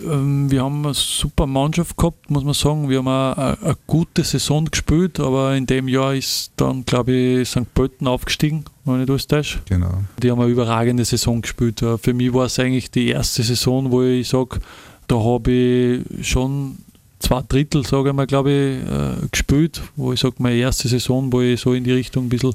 [0.00, 2.88] Ähm, wir haben eine super Mannschaft gehabt, muss man sagen.
[2.88, 7.48] Wir haben eine, eine gute Saison gespielt, aber in dem Jahr ist dann, glaube ich,
[7.48, 7.72] St.
[7.74, 9.60] Pölten aufgestiegen, wenn ich das täusche.
[9.68, 10.02] Genau.
[10.22, 11.82] Die haben eine überragende Saison gespielt.
[11.82, 14.60] Äh, für mich war es eigentlich die erste Saison, wo ich sage,
[15.08, 16.78] da habe ich schon
[17.18, 21.32] zwei Drittel, sage ich mal, glaube ich, äh, gespielt, wo ich sage, meine erste Saison,
[21.32, 22.54] wo ich so in die Richtung ein bisschen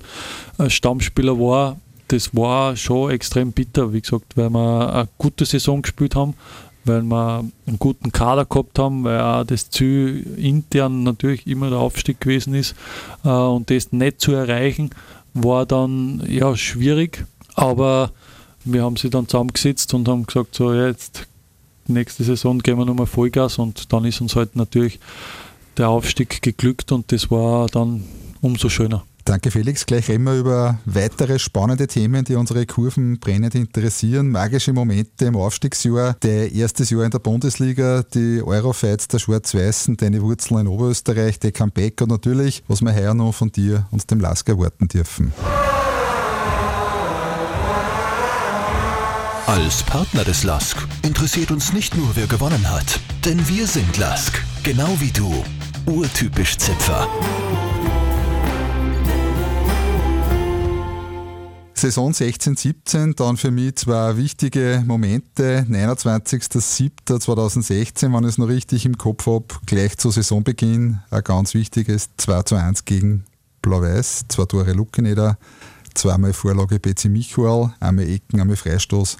[0.67, 6.15] Stammspieler war, das war schon extrem bitter, wie gesagt, weil wir eine gute Saison gespielt
[6.15, 6.35] haben,
[6.87, 11.79] weil wir einen guten Kader gehabt haben, weil auch das Ziel intern natürlich immer der
[11.79, 12.75] Aufstieg gewesen ist
[13.23, 14.89] äh, und das nicht zu erreichen,
[15.33, 18.11] war dann ja schwierig, aber
[18.63, 21.27] wir haben sie dann zusammengesetzt und haben gesagt, so jetzt
[21.87, 24.99] nächste Saison gehen wir nochmal Vollgas und dann ist uns halt natürlich
[25.77, 28.03] der Aufstieg geglückt und das war dann
[28.41, 29.03] umso schöner.
[29.27, 29.85] Danke Felix.
[29.85, 34.29] Gleich reden wir über weitere spannende Themen, die unsere Kurven brennend interessieren.
[34.29, 40.21] Magische Momente im Aufstiegsjahr, der erstes Jahr in der Bundesliga, die Eurofights der Schwarz-Weißen, deine
[40.21, 44.21] Wurzeln in Oberösterreich, der Comeback und natürlich, was wir heuer noch von dir und dem
[44.21, 45.33] Lask erwarten dürfen.
[49.45, 54.41] Als Partner des LASK interessiert uns nicht nur, wer gewonnen hat, denn wir sind LASK,
[54.63, 55.43] genau wie du.
[55.85, 57.09] Urtypisch Zipfer.
[61.79, 65.63] Saison 16, 17, dann für mich zwei wichtige Momente.
[65.69, 72.09] 29.07.2016, wenn ich es noch richtig im Kopf habe, gleich zu Saisonbeginn ein ganz wichtiges
[72.17, 73.25] 2 zu 1 gegen
[73.61, 74.25] Blau-Weiß.
[74.27, 75.37] Zwei Tore Luckeneder,
[75.93, 79.17] zweimal Vorlage BC Michuel, einmal Ecken, einmal Freistoß.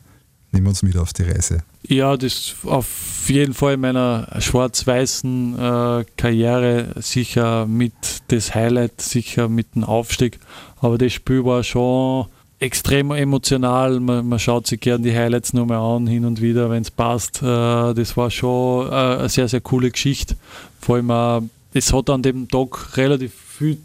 [0.52, 1.60] Nehmen wir uns mit auf die Reise.
[1.88, 2.88] Ja, das auf
[3.28, 7.94] jeden Fall in meiner schwarz-weißen äh, Karriere sicher mit
[8.30, 10.40] das Highlight, sicher mit dem Aufstieg.
[10.80, 12.26] Aber das Spiel war schon
[12.60, 14.00] extrem emotional.
[14.00, 17.42] Man, man, schaut sich gerne die Highlights nochmal an, hin und wieder, wenn es passt.
[17.42, 20.36] Äh, das war schon äh, eine sehr, sehr coole Geschichte.
[20.82, 21.42] Vor allem, äh,
[21.74, 23.78] es hat an dem Tag relativ viel,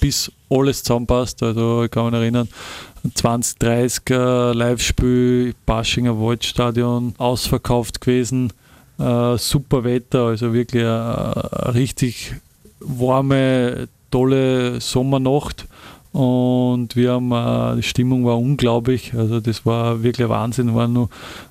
[0.00, 1.42] bis alles zusammenpasst.
[1.42, 2.48] Also, ich kann mich erinnern,
[3.14, 8.52] 2030 Live-Spiel, Baschinger Waldstadion, ausverkauft gewesen.
[8.98, 12.34] super Wetter, also wirklich eine richtig
[12.80, 15.66] warme, tolle Sommernacht
[16.18, 20.74] und wir haben, äh, die Stimmung war unglaublich, also das war wirklich Wahnsinn.
[20.74, 21.10] War nur,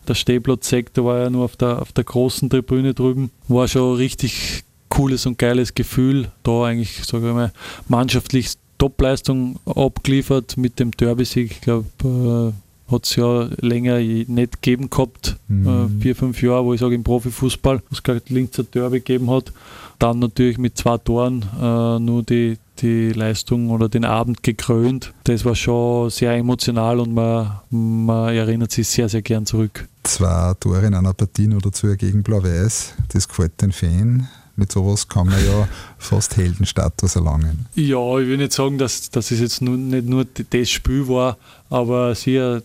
[0.10, 4.65] der Stehplatzsektor war ja nur auf der, auf der großen Tribüne drüben, war schon richtig
[4.89, 7.53] cooles und geiles Gefühl, da eigentlich, sage ich mal,
[7.88, 11.49] mannschaftlich Topleistung abgeliefert mit dem Derby-Sieg.
[11.51, 15.67] Ich glaube, äh, hat es ja länger nicht gegeben gehabt, mhm.
[15.67, 19.32] äh, vier, fünf Jahre, wo ich sage im Profifußball, wo es kein Linzer Derby gegeben
[19.32, 19.53] hat.
[19.97, 25.13] Dann natürlich mit zwei Toren äh, nur die, die Leistung oder den Abend gekrönt.
[25.24, 29.88] Das war schon sehr emotional und man, man erinnert sich sehr, sehr gern zurück.
[30.04, 34.28] Zwei Tore in einer Partie oder zwei gegen Blau-Weiß, das gefällt den Fan.
[34.56, 35.68] Mit sowas kann man ja
[36.00, 37.68] fast Heldenstatus erlangen.
[37.76, 41.38] Ja, ich will nicht sagen, dass, dass es jetzt nur, nicht nur das Spiel war,
[41.70, 42.62] aber sicher,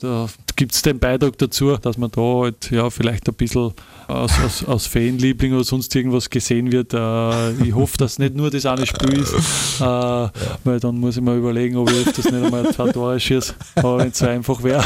[0.57, 3.73] gibt es den Beitrag dazu, dass man da halt ja vielleicht ein bisschen
[4.09, 6.95] aus, aus, aus Fanliebling oder sonst irgendwas gesehen wird.
[6.95, 11.23] Äh, ich hoffe, dass nicht nur das eine Spiel ist, äh, weil dann muss ich
[11.23, 13.55] mir überlegen, ob ich das nicht einmal zwei Tore schieße.
[13.77, 14.85] Aber wenn es so einfach wäre,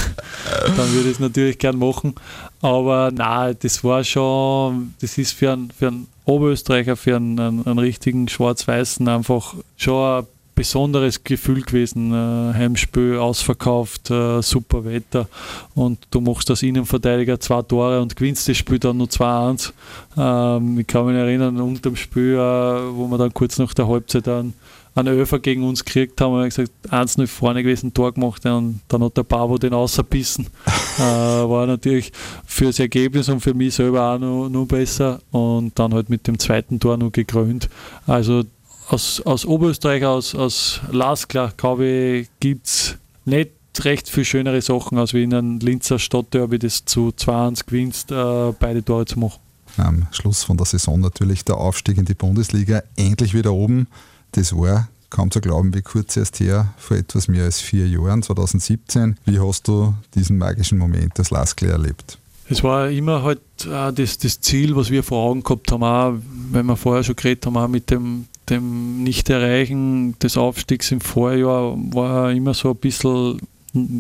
[0.77, 2.15] dann würde ich es natürlich gern machen.
[2.61, 7.67] Aber nein, das war schon, das ist für einen, für einen Oberösterreicher, für einen, einen,
[7.67, 10.27] einen richtigen Schwarz-Weißen einfach schon ein
[10.57, 12.13] besonderes Gefühl gewesen.
[12.13, 15.29] Äh, Heimspiel ausverkauft, äh, super Wetter
[15.77, 19.73] und du machst als Innenverteidiger zwei Tore und gewinnst das Spiel dann nur 2-1.
[20.17, 23.87] Ähm, ich kann mich erinnern, unter dem Spiel, äh, wo wir dann kurz nach der
[23.87, 24.55] Halbzeit einen,
[24.95, 28.81] einen Öfer gegen uns gekriegt haben, haben wir gesagt, 1-0 vorne gewesen, Tor gemacht und
[28.89, 30.47] dann hat der Babo den ausgebissen.
[30.99, 32.13] äh, war natürlich
[32.47, 36.27] für das Ergebnis und für mich selber auch noch, noch besser und dann halt mit
[36.27, 37.69] dem zweiten Tor noch gekrönt.
[38.07, 38.45] Also
[38.89, 44.99] aus, aus Oberösterreich, aus, aus Lasklar, glaube ich, gibt es nicht recht viel schönere Sachen,
[44.99, 49.41] als wie in einem Linzer Stadtderby, das zu 2-1 gewinnst, äh, beide Tore zu machen.
[49.77, 53.89] Am Schluss von der Saison natürlich der Aufstieg in die Bundesliga, endlich wieder oben.
[54.33, 58.23] Das war kaum zu glauben, wie kurz erst her, vor etwas mehr als vier Jahren,
[58.23, 59.19] 2017.
[59.25, 62.19] Wie hast du diesen magischen Moment des Laskler erlebt?
[62.49, 66.15] Es war immer halt äh, das, das Ziel, was wir vor Augen gehabt haben, auch,
[66.53, 71.77] wenn wir vorher schon geredet haben, auch mit dem dem Nicht-Erreichen des Aufstiegs im Vorjahr
[71.77, 73.41] war immer so ein bisschen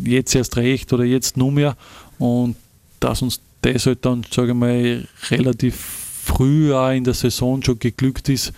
[0.04, 1.76] jetzt erst recht oder jetzt nur mehr.
[2.18, 2.56] Und
[3.00, 7.78] dass uns das halt dann, sage ich mal, relativ früh auch in der Saison schon
[7.78, 8.52] geglückt ist,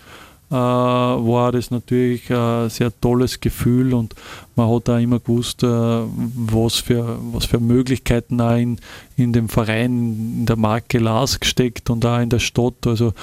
[0.51, 4.15] äh, war das natürlich ein sehr tolles Gefühl und
[4.55, 8.79] man hat auch immer gewusst, äh, was, für, was für Möglichkeiten auch in,
[9.19, 12.85] in dem Verein, in der Marke Lask steckt und auch in der Stadt.
[12.85, 13.13] Also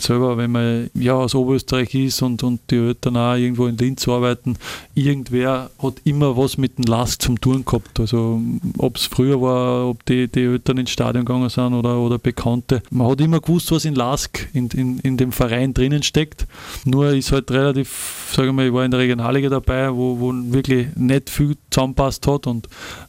[0.00, 4.06] selber, wenn man ja aus Oberösterreich ist und, und die Eltern auch irgendwo in Linz
[4.08, 4.56] arbeiten,
[4.94, 7.98] irgendwer hat immer was mit dem Lask zum tun gehabt.
[7.98, 8.40] Also
[8.78, 12.82] ob es früher war, ob die, die Eltern ins Stadion gegangen sind oder, oder Bekannte.
[12.90, 16.46] Man hat immer gewusst, was in Lask in, in, in dem Verein drinnen steckt.
[16.84, 20.32] Nur ist halt relativ, sage ich mal, ich war in der Regionalliga dabei, wo, wo
[20.32, 22.68] wirklich nicht viel zusammenpasst hat und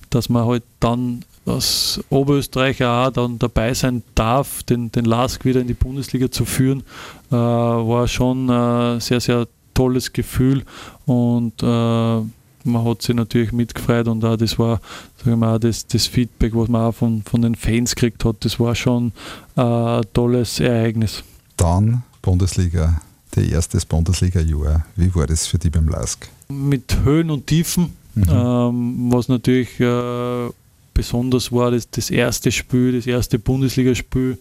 [0.09, 5.61] dass man halt dann als Oberösterreicher auch dann dabei sein darf, den, den LASK wieder
[5.61, 6.83] in die Bundesliga zu führen,
[7.31, 10.63] äh, war schon ein sehr, sehr tolles Gefühl
[11.05, 12.21] und äh,
[12.63, 14.79] man hat sich natürlich mitgefreut und auch das war
[15.23, 18.37] sagen wir, auch das, das Feedback, was man auch von, von den Fans gekriegt hat,
[18.41, 19.11] das war schon
[19.55, 21.23] äh, ein tolles Ereignis.
[21.57, 23.01] Dann Bundesliga,
[23.35, 24.85] der erste Bundesliga-Jahr.
[24.95, 26.29] Wie war das für dich beim LASK?
[26.49, 28.25] Mit Höhen und Tiefen, mhm.
[28.29, 30.49] ähm, was natürlich äh,
[30.93, 34.37] besonders war das, das erste Spiel, das erste Bundesligaspiel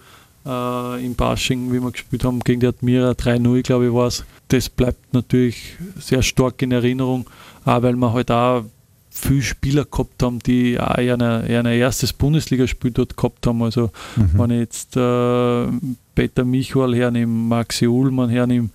[0.47, 4.25] äh, in Basching, wie wir gespielt haben gegen die Admira 3-0, glaube ich, war es.
[4.49, 7.29] Das bleibt natürlich sehr stark in Erinnerung,
[7.65, 8.65] auch weil wir halt auch
[9.11, 13.63] viele Spieler gehabt haben, die auch ein erstes Bundesligaspiel dort gehabt haben.
[13.63, 14.31] Also mhm.
[14.35, 15.67] wenn ich jetzt äh,
[16.15, 18.71] Peter Michal hernehme, Maxi Ullmann hernehme,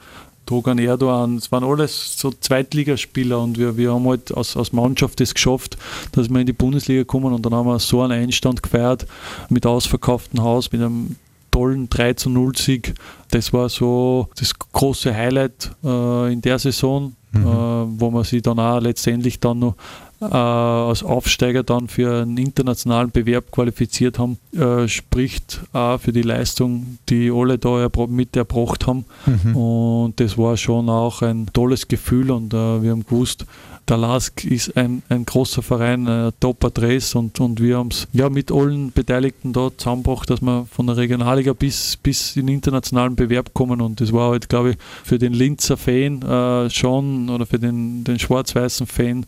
[0.46, 5.20] Dogan Erdogan, es waren alles so Zweitligaspieler und wir, wir haben halt als, als Mannschaft
[5.22, 5.78] es geschafft,
[6.12, 9.08] dass wir in die Bundesliga kommen und dann haben wir so einen Einstand gefeiert
[9.50, 11.16] mit ausverkauftem Haus, mit einem
[11.56, 12.94] tollen 3 zu 0 Sieg.
[13.32, 17.42] Das war so das große Highlight äh, in der Saison, mhm.
[17.42, 19.76] äh, wo man sich dann auch letztendlich dann noch
[20.22, 26.22] äh, als Aufsteiger dann für einen internationalen Bewerb qualifiziert haben, äh, spricht auch für die
[26.22, 29.06] Leistung, die alle da mit erbracht haben.
[29.26, 29.56] Mhm.
[29.56, 33.46] Und das war schon auch ein tolles Gefühl und äh, wir haben gewusst,
[33.88, 38.30] der LASK ist ein, ein großer Verein, ein Top-Adress und, und wir haben es ja
[38.30, 43.16] mit allen Beteiligten da zusammengebracht, dass wir von der Regionalliga bis, bis in den internationalen
[43.16, 47.46] Bewerb kommen und das war halt, glaube ich, für den Linzer Fan äh, schon oder
[47.46, 49.26] für den, den schwarz-weißen Fan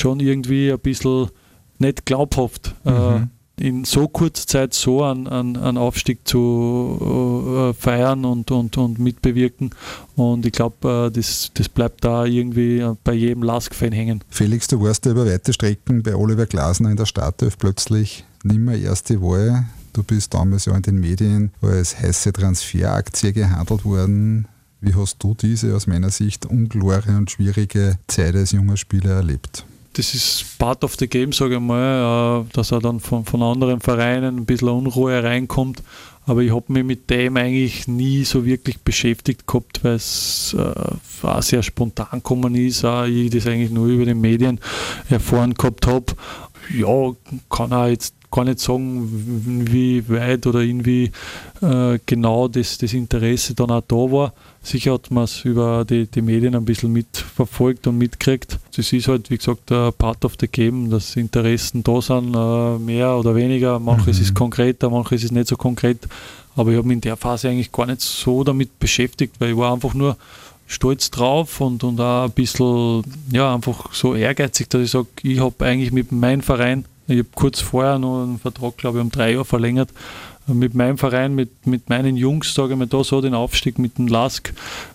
[0.00, 1.28] schon irgendwie ein bisschen
[1.78, 2.74] nicht glaubhaft.
[2.84, 3.30] Äh, mhm.
[3.58, 9.70] in so kurzer Zeit so einen, einen, Aufstieg zu äh, feiern und, und, und mitbewirken.
[10.16, 14.22] Und ich glaube, äh, das, das bleibt da irgendwie bei jedem Lask-Fan hängen.
[14.30, 18.74] Felix, du warst ja über weite Strecken bei Oliver Glasner in der Startelf plötzlich nimmer
[18.74, 19.66] erste Wahl.
[19.92, 24.46] Du bist damals ja in den Medien als heiße Transferaktie gehandelt worden.
[24.80, 29.64] Wie hast du diese aus meiner Sicht unklare und schwierige Zeit als junger Spieler erlebt?
[29.98, 33.42] Das ist part of the game, sage ich mal, äh, dass er dann von, von
[33.42, 35.82] anderen Vereinen ein bisschen Unruhe reinkommt.
[36.24, 41.26] Aber ich habe mich mit dem eigentlich nie so wirklich beschäftigt gehabt, weil es äh,
[41.26, 42.84] auch sehr spontan gekommen ist.
[42.84, 44.60] Auch ich das eigentlich nur über die Medien
[45.08, 46.14] erfahren gehabt habe.
[46.72, 47.12] Ja,
[47.50, 51.10] kann auch jetzt gar nicht sagen, wie weit oder irgendwie
[51.62, 54.32] äh, genau das, das Interesse dann auch da war.
[54.62, 58.58] Sicher hat man es über die, die Medien ein bisschen mitverfolgt und mitgekriegt.
[58.76, 62.78] Das ist halt, wie gesagt, ein Part of the Game, dass Interessen da sind, äh,
[62.78, 63.78] mehr oder weniger.
[63.78, 64.22] Manches mhm.
[64.24, 66.06] ist konkreter, manches ist nicht so konkret.
[66.54, 69.56] Aber ich habe mich in der Phase eigentlich gar nicht so damit beschäftigt, weil ich
[69.56, 70.16] war einfach nur
[70.66, 75.40] stolz drauf und, und auch ein bisschen, ja, einfach so ehrgeizig, dass ich sage, ich
[75.40, 79.10] habe eigentlich mit meinem Verein, ich habe kurz vorher noch einen Vertrag, glaube ich, um
[79.10, 79.90] drei Jahre verlängert,
[80.46, 83.98] mit meinem Verein, mit, mit meinen Jungs, sage ich mal, da so den Aufstieg mit
[83.98, 84.52] dem Lask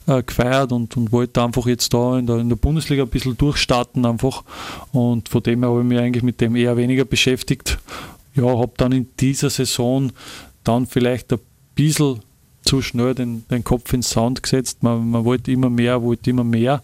[0.08, 3.38] äh, gefeiert und, und wollte einfach jetzt da in der, in der Bundesliga ein bisschen
[3.38, 4.44] durchstarten einfach.
[4.92, 7.78] Und von dem her habe ich mich eigentlich mit dem eher weniger beschäftigt.
[8.36, 10.12] Ja, habe dann in dieser Saison
[10.64, 11.40] dann vielleicht ein
[11.76, 12.20] bisschen
[12.64, 14.82] zu schnell den, den Kopf ins Sound gesetzt.
[14.82, 16.82] Man, man wollte immer mehr, wollte immer mehr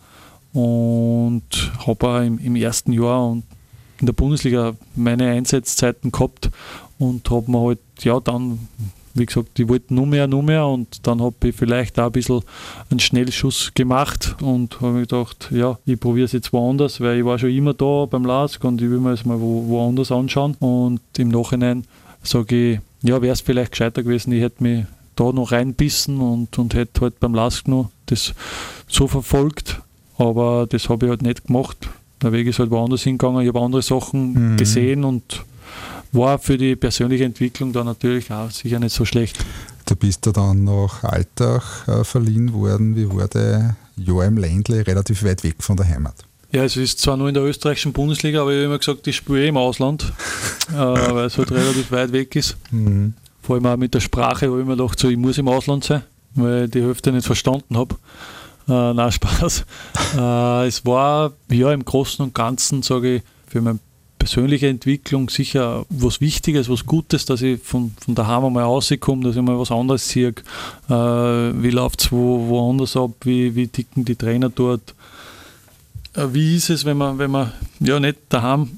[0.54, 1.44] und
[1.86, 3.44] habe auch im, im ersten Jahr und
[4.00, 6.50] in der Bundesliga meine Einsatzzeiten gehabt
[6.98, 8.68] und habe mir halt, ja, dann,
[9.14, 12.12] wie gesagt, ich wollte nur mehr, nur mehr und dann habe ich vielleicht auch ein
[12.12, 12.42] bisschen
[12.90, 17.26] einen Schnellschuss gemacht und habe mir gedacht, ja, ich probiere es jetzt woanders, weil ich
[17.26, 20.56] war schon immer da beim LASK und ich will mir das mal wo, woanders anschauen
[20.60, 21.86] und im Nachhinein
[22.24, 24.86] sage ich, ja, wäre es vielleicht gescheiter gewesen, ich hätte mich
[25.16, 28.34] da noch reinbissen und, und hätte halt beim LASK noch das
[28.88, 29.82] so verfolgt,
[30.18, 31.90] aber das habe ich halt nicht gemacht.
[32.22, 34.58] Der Weg ist halt woanders hingegangen, ich habe andere Sachen mhm.
[34.58, 35.44] gesehen und
[36.12, 39.38] war für die persönliche Entwicklung dann natürlich auch sicher nicht so schlecht.
[39.86, 42.96] Du bist da dann nach Alltag äh, verliehen worden.
[42.96, 46.16] Wie war der Jahr im Ländle relativ weit weg von der Heimat?
[46.52, 49.16] Ja, es ist zwar nur in der österreichischen Bundesliga, aber ich habe immer gesagt, ich
[49.16, 50.12] spiele eh im Ausland,
[50.72, 52.58] äh, weil es halt relativ weit weg ist.
[52.72, 53.14] Mhm.
[53.42, 55.84] Vor allem auch mit der Sprache habe ich mir gedacht, so, ich muss im Ausland
[55.84, 56.04] sein,
[56.36, 57.96] weil ich die Hälfte nicht verstanden habe.
[58.70, 59.66] Äh, nein, Spaß.
[60.18, 63.80] äh, es war ja im Großen und Ganzen, sage ich, für meine
[64.20, 69.36] persönliche Entwicklung sicher was Wichtiges, was Gutes, dass ich von, von daheim einmal rauskomme, dass
[69.36, 70.34] ich mal was anderes sehe.
[70.88, 73.12] Äh, wie läuft es wo, woanders ab?
[73.22, 74.94] Wie, wie ticken die Trainer dort?
[76.14, 78.78] Äh, wie ist es, wenn man, wenn man ja nicht daheim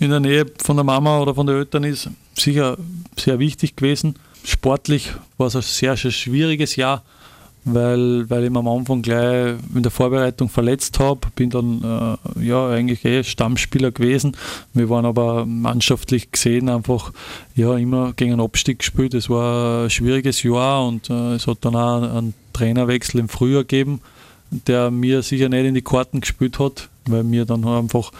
[0.00, 2.10] in der Nähe von der Mama oder von den Eltern ist?
[2.36, 2.76] Sicher
[3.16, 4.16] sehr wichtig gewesen.
[4.44, 7.04] Sportlich war es ein sehr, sehr schwieriges Jahr
[7.64, 11.20] weil, weil ich mich am Anfang gleich in der Vorbereitung verletzt habe.
[11.34, 14.36] Bin dann äh, ja eigentlich eh Stammspieler gewesen.
[14.74, 17.12] Wir waren aber mannschaftlich gesehen einfach
[17.54, 19.14] ja immer gegen einen Abstieg gespielt.
[19.14, 23.62] Es war ein schwieriges Jahr und äh, es hat dann auch einen Trainerwechsel im Frühjahr
[23.62, 24.00] gegeben,
[24.50, 28.12] der mir sicher nicht in die Karten gespielt hat, weil mir dann einfach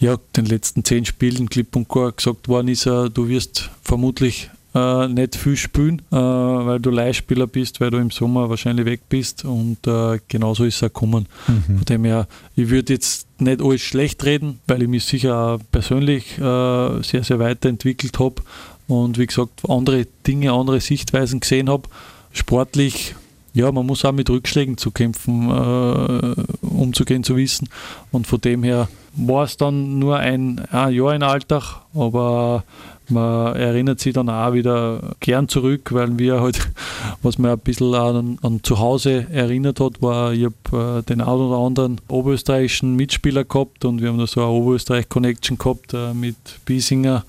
[0.00, 4.50] ja den letzten zehn Spielen klipp und klar gesagt worden ist, äh, du wirst vermutlich
[4.74, 9.00] äh, nicht viel spielen, äh, weil du Leihspieler bist, weil du im Sommer wahrscheinlich weg
[9.08, 11.26] bist und äh, genauso ist es auch gekommen.
[11.46, 11.76] Mhm.
[11.76, 12.26] Von dem her,
[12.56, 17.24] ich würde jetzt nicht alles schlecht reden, weil ich mich sicher auch persönlich äh, sehr,
[17.24, 18.42] sehr weiterentwickelt habe
[18.88, 21.88] und wie gesagt andere Dinge, andere Sichtweisen gesehen habe.
[22.32, 23.14] Sportlich
[23.54, 27.68] ja, man muss auch mit Rückschlägen zu kämpfen, äh, umzugehen zu wissen.
[28.12, 32.62] Und von dem her war es dann nur ein, ein Jahr in Alltag, aber
[33.08, 36.70] man erinnert sich dann auch wieder gern zurück, weil wir halt,
[37.22, 41.20] was mir ein bisschen an, an zu Hause erinnert hat, war, ich habe äh, den
[41.20, 46.12] einen oder anderen oberösterreichischen Mitspieler gehabt und wir haben da so eine Oberösterreich-Connection gehabt äh,
[46.14, 47.24] mit Biesinger,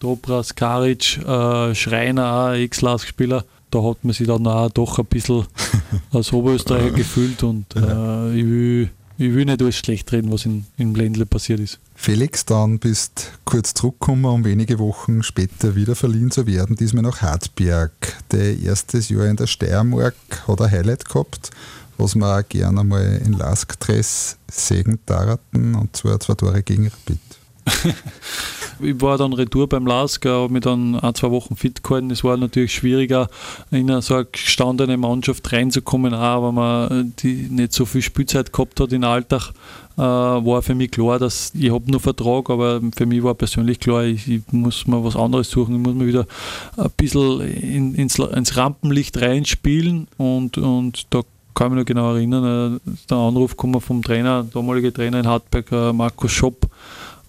[0.00, 3.44] Dobras, Karic, äh, Schreiner, Ex-Lask-Spieler.
[3.70, 5.44] Da hat man sich dann auch doch ein bisschen
[6.12, 10.64] als Oberösterreicher gefühlt und äh, ich will ich will nicht alles schlecht reden, was in,
[10.76, 11.80] in Ländle passiert ist.
[11.96, 17.20] Felix, dann bist kurz zurückgekommen, um wenige Wochen später wieder verliehen zu werden, diesmal nach
[17.20, 17.90] Hartberg.
[18.30, 20.14] Der erstes Jahr in der Steiermark
[20.46, 21.50] hat ein Highlight gehabt,
[21.96, 27.18] was wir auch gerne mal in Lask-Dress sehen darten, und zwar zwei Tore gegen Rapid.
[28.80, 32.10] ich war dann retour beim LASK, habe mich dann ein, zwei Wochen fit gehalten.
[32.10, 33.28] Es war natürlich schwieriger,
[33.70, 38.80] in so eine gestandene Mannschaft reinzukommen, auch weil man die nicht so viel Spielzeit gehabt
[38.80, 39.52] hat in Alltag.
[39.96, 43.80] Äh, war für mich klar, dass ich habe nur Vertrag, aber für mich war persönlich
[43.80, 46.24] klar, ich, ich, muss mir was anderes suchen, ich muss mir wieder
[46.76, 51.22] ein bisschen in, ins, ins Rampenlicht reinspielen und, und da
[51.58, 55.26] kann ich mich noch genau erinnern, äh, der Anruf kam vom Trainer, damalige Trainer in
[55.26, 56.68] Hartberg, äh, Markus Schopp,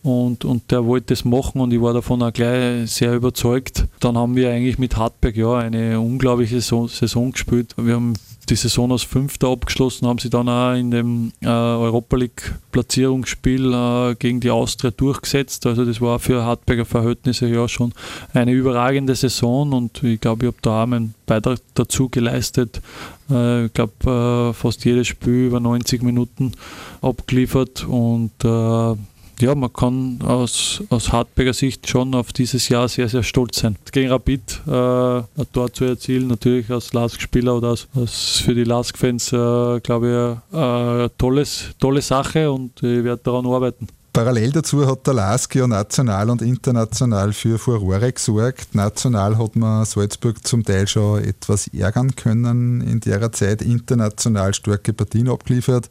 [0.01, 3.85] und, und der wollte das machen und ich war davon auch gleich sehr überzeugt.
[3.99, 7.75] Dann haben wir eigentlich mit Hartberg ja eine unglaubliche Saison, Saison gespielt.
[7.77, 8.13] Wir haben
[8.49, 13.73] die Saison als Fünfter abgeschlossen, haben sie dann auch in dem äh, Europa League Platzierungsspiel
[13.73, 15.65] äh, gegen die Austria durchgesetzt.
[15.65, 17.93] Also das war für Hartberger Verhältnisse ja schon
[18.33, 22.81] eine überragende Saison und ich glaube, ich habe da auch meinen Beitrag dazu geleistet.
[23.29, 26.53] Äh, ich glaube, äh, fast jedes Spiel über 90 Minuten
[27.01, 28.95] abgeliefert und äh,
[29.41, 33.77] ja, man kann aus, aus Hartberger Sicht schon auf dieses Jahr sehr, sehr stolz sein.
[33.91, 38.63] Gegen Rapid äh, ein Tor zu erzielen, natürlich als Lask-Spieler oder als, als, für die
[38.63, 43.87] Lask-Fans, äh, glaube ich, eine tolles, tolle Sache und ich werde daran arbeiten.
[44.11, 48.73] Parallel dazu hat der LASK ja national und international für Furore gesorgt.
[48.73, 54.93] National hat man Salzburg zum Teil schon etwas ärgern können in der Zeit, international starke
[54.93, 55.89] Partien abgeliefert.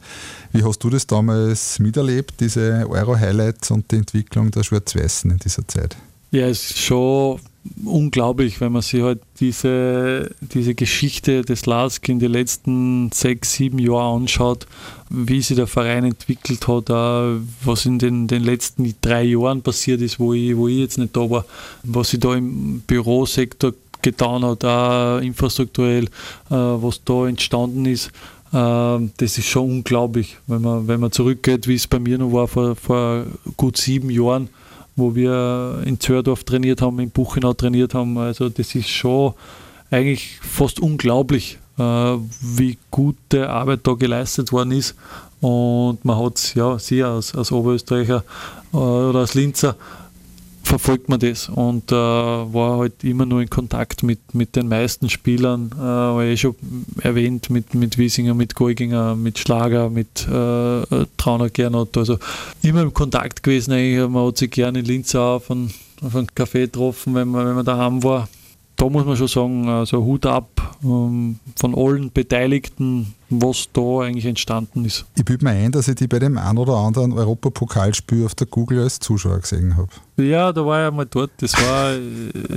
[0.51, 5.67] Wie hast du das damals miterlebt, diese Euro-Highlights und die Entwicklung der Schwarz-Weißen in dieser
[5.67, 5.95] Zeit?
[6.31, 7.39] Ja, es ist schon
[7.85, 13.79] unglaublich, wenn man sich halt diese, diese Geschichte des LASK in den letzten sechs, sieben
[13.79, 14.65] Jahren anschaut,
[15.09, 20.19] wie sich der Verein entwickelt hat, was in den, den letzten drei Jahren passiert ist,
[20.19, 21.45] wo ich, wo ich jetzt nicht da war,
[21.83, 26.09] was sich da im Bürosektor getan hat, auch infrastrukturell, äh,
[26.49, 28.07] was da entstanden ist.
[28.53, 32.31] Äh, das ist schon unglaublich, wenn man, wenn man zurückgeht, wie es bei mir noch
[32.31, 33.25] war vor, vor
[33.57, 34.49] gut sieben Jahren
[34.99, 38.17] wo wir in Zördorf trainiert haben, in Buchenau trainiert haben.
[38.17, 39.33] Also das ist schon
[39.91, 44.95] eigentlich fast unglaublich, äh, wie gute Arbeit da geleistet worden ist.
[45.41, 48.23] Und man hat es, ja, Sie als, als Oberösterreicher
[48.73, 49.75] äh, oder als Linzer
[50.69, 55.09] verfolgt man das und äh, war halt immer nur in Kontakt mit, mit den meisten
[55.09, 56.55] Spielern, äh, war eh schon
[57.01, 62.19] erwähnt, mit, mit Wiesinger, mit Golginger, mit Schlager, mit äh, Trauner Gernot, also
[62.61, 66.27] immer im Kontakt gewesen eigentlich, man hat sich gerne in Linz auf einen, auf einen
[66.27, 68.29] Café getroffen, wenn man, wenn man daheim war.
[68.75, 74.25] Da muss man schon sagen, also Hut ab ähm, von allen Beteiligten, was da eigentlich
[74.25, 75.05] entstanden ist.
[75.17, 78.47] Ich bilde mir ein, dass ich die bei dem einen oder anderen Europapokalspiel auf der
[78.47, 79.89] Google als Zuschauer gesehen habe.
[80.17, 81.31] Ja, da war ich einmal dort.
[81.37, 81.93] Das war,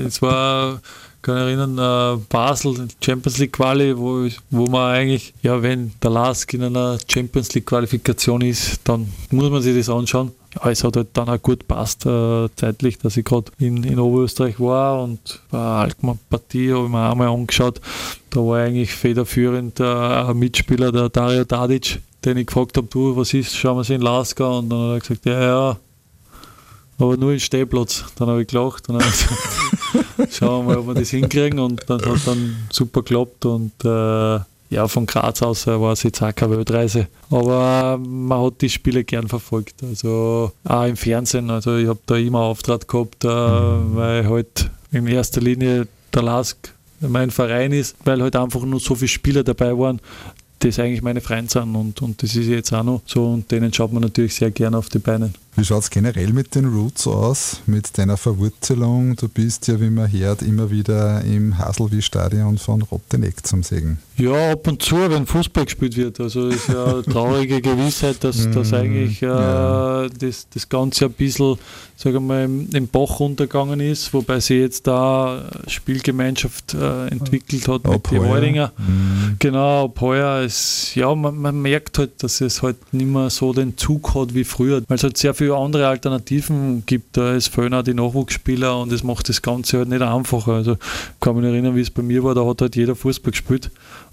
[0.06, 0.80] es war
[1.22, 6.10] kann ich erinnern, äh, Basel, Champions League Quali, wo, wo man eigentlich, ja, wenn der
[6.10, 10.84] Lask in einer Champions League Qualifikation ist, dann muss man sich das anschauen ja, es
[10.84, 15.02] hat halt dann auch gut passt äh, zeitlich, dass ich gerade in, in Oberösterreich war
[15.02, 17.80] und bei Alkmaar-Partie habe ich mir einmal angeschaut.
[18.30, 23.16] Da war eigentlich federführend äh, ein Mitspieler, der Dario Tadic, den ich gefragt habe, du,
[23.16, 25.76] was ist, schauen wir sie in Laska und dann hat er gesagt, ja, ja,
[26.98, 28.04] aber nur in Stehplatz.
[28.16, 31.82] Dann habe ich gelacht und habe gesagt, schauen wir mal, ob wir das hinkriegen und
[31.88, 34.40] dann hat dann super geklappt und äh,
[34.72, 37.06] ja, von Graz aus war es jetzt auch keine Weltreise.
[37.30, 39.82] Aber man hat die Spiele gern verfolgt.
[39.82, 41.50] Also auch im Fernsehen.
[41.50, 46.56] Also ich habe da immer Auftrag gehabt, äh, weil halt in erster Linie der Lask
[47.00, 50.00] mein Verein ist, weil halt einfach nur so viele Spieler dabei waren,
[50.64, 53.72] das eigentlich meine Freunde sind und, und das ist jetzt auch noch so und denen
[53.72, 55.32] schaut man natürlich sehr gerne auf die Beine.
[55.56, 59.16] Wie schaut es generell mit den Roots aus, mit deiner Verwurzelung?
[59.16, 63.98] Du bist ja, wie man hört, immer wieder im Haselwie-Stadion von Rotteneck zum Segen.
[64.16, 66.20] Ja, ab und zu, wenn Fußball gespielt wird.
[66.20, 68.76] Also ist ja eine traurige Gewissheit, dass, dass mhm.
[68.76, 70.06] eigentlich äh, ja.
[70.08, 71.56] das, das Ganze ein bisschen
[72.02, 77.68] sagen wir mal, im, im Bach runtergegangen ist, wobei sie jetzt da Spielgemeinschaft äh, entwickelt
[77.68, 78.72] hat ab mit den Waldinger.
[78.76, 79.36] Mhm.
[79.38, 80.42] Genau, ab heuer.
[80.42, 84.34] Ist, ja, man, man, merkt halt, dass es halt nicht mehr so den Zug hat
[84.34, 87.16] wie früher, weil es halt sehr viele andere Alternativen gibt.
[87.16, 90.54] Da ist fehlen auch die Nachwuchsspieler und es macht das Ganze halt nicht einfacher.
[90.54, 90.76] Also
[91.20, 93.70] kann mich erinnern, wie es bei mir war, da hat halt jeder Fußball gespielt.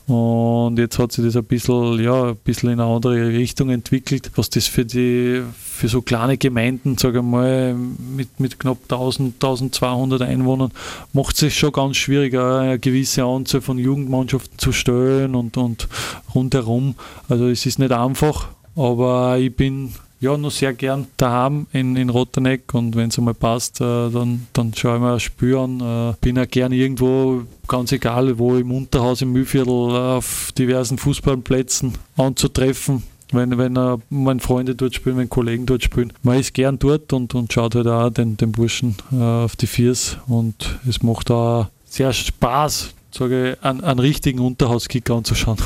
[0.10, 4.32] Und jetzt hat sich das ein bisschen, ja, ein bisschen in eine andere Richtung entwickelt,
[4.36, 9.36] was das für die, für so kleine Gemeinden, sage ich mal, mit, mit knapp 1000,
[9.36, 10.72] 1200 Einwohnern,
[11.14, 15.88] macht es schon ganz schwierig, eine gewisse Anzahl von Jugendmannschaften zu stellen und, und
[16.34, 16.96] rundherum.
[17.28, 22.10] Also es ist nicht einfach, aber ich bin ja, noch sehr gern daheim in, in
[22.10, 25.80] Rotterneck und wenn es einmal passt, äh, dann, dann schaue ich mir an.
[25.80, 31.94] Äh, bin auch gern irgendwo, ganz egal wo, im Unterhaus, im Mühlviertel, auf diversen Fußballplätzen
[32.18, 33.04] anzutreffen.
[33.32, 36.12] Wenn, wenn äh, meine Freunde dort spielen, wenn Kollegen dort spielen.
[36.24, 39.68] Man ist gern dort und, und schaut halt auch den, den Burschen äh, auf die
[39.68, 45.60] Viers und es macht auch sehr Spaß, sage ich, einen, einen richtigen Unterhauskicker anzuschauen.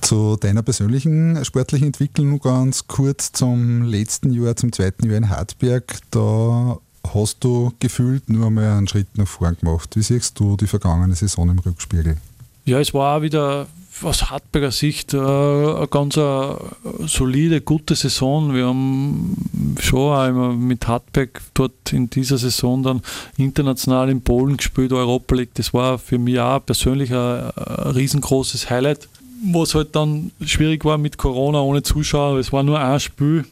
[0.00, 5.98] Zu deiner persönlichen sportlichen Entwicklung ganz kurz zum letzten Jahr, zum zweiten Jahr in Hartberg.
[6.10, 6.78] Da
[7.14, 9.90] hast du gefühlt nur einmal einen Schritt nach vorn gemacht.
[9.94, 12.16] Wie siehst du die vergangene Saison im Rückspiegel?
[12.64, 13.66] Ja, es war auch wieder
[14.02, 18.54] aus Hartberger Sicht äh, eine ganz eine äh, solide, gute Saison.
[18.54, 19.36] Wir haben
[19.80, 23.02] schon einmal mit Hartberg dort in dieser Saison dann
[23.36, 25.54] international in Polen gespielt, Europa League.
[25.54, 29.08] Das war für mich auch persönlich ein riesengroßes Highlight
[29.42, 32.38] was halt dann schwierig war mit Corona ohne Zuschauer.
[32.38, 33.44] Es war nur ein Spiel.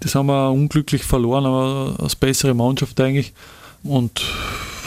[0.00, 3.32] Das haben wir unglücklich verloren, aber als bessere Mannschaft eigentlich.
[3.82, 4.22] Und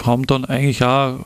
[0.03, 1.19] haben dann eigentlich auch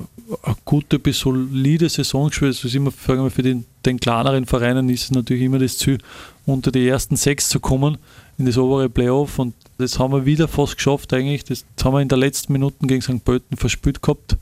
[0.43, 2.55] eine gute bis solide Saison gespielt.
[2.55, 5.97] Das ist immer für den, den kleineren Vereinen ist es natürlich immer das Ziel,
[6.45, 7.97] unter die ersten sechs zu kommen
[8.37, 9.39] in das obere Playoff.
[9.39, 11.43] Und Das haben wir wieder fast geschafft eigentlich.
[11.43, 13.23] Das, haben wir in der letzten Minute gegen St.
[13.23, 14.37] Pölten verspielt gehabt.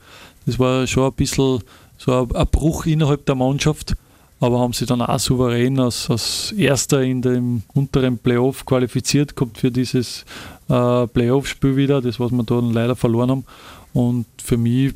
[0.45, 1.59] Das war schon ein bisschen
[1.97, 3.95] so ein Bruch innerhalb der Mannschaft
[4.39, 9.57] aber haben sie dann auch souverän als, als Erster in dem unteren Playoff qualifiziert gehabt
[9.57, 10.25] für dieses
[10.69, 13.45] äh, Playoff-Spiel wieder, das was wir dann leider verloren haben.
[13.93, 14.93] Und für mich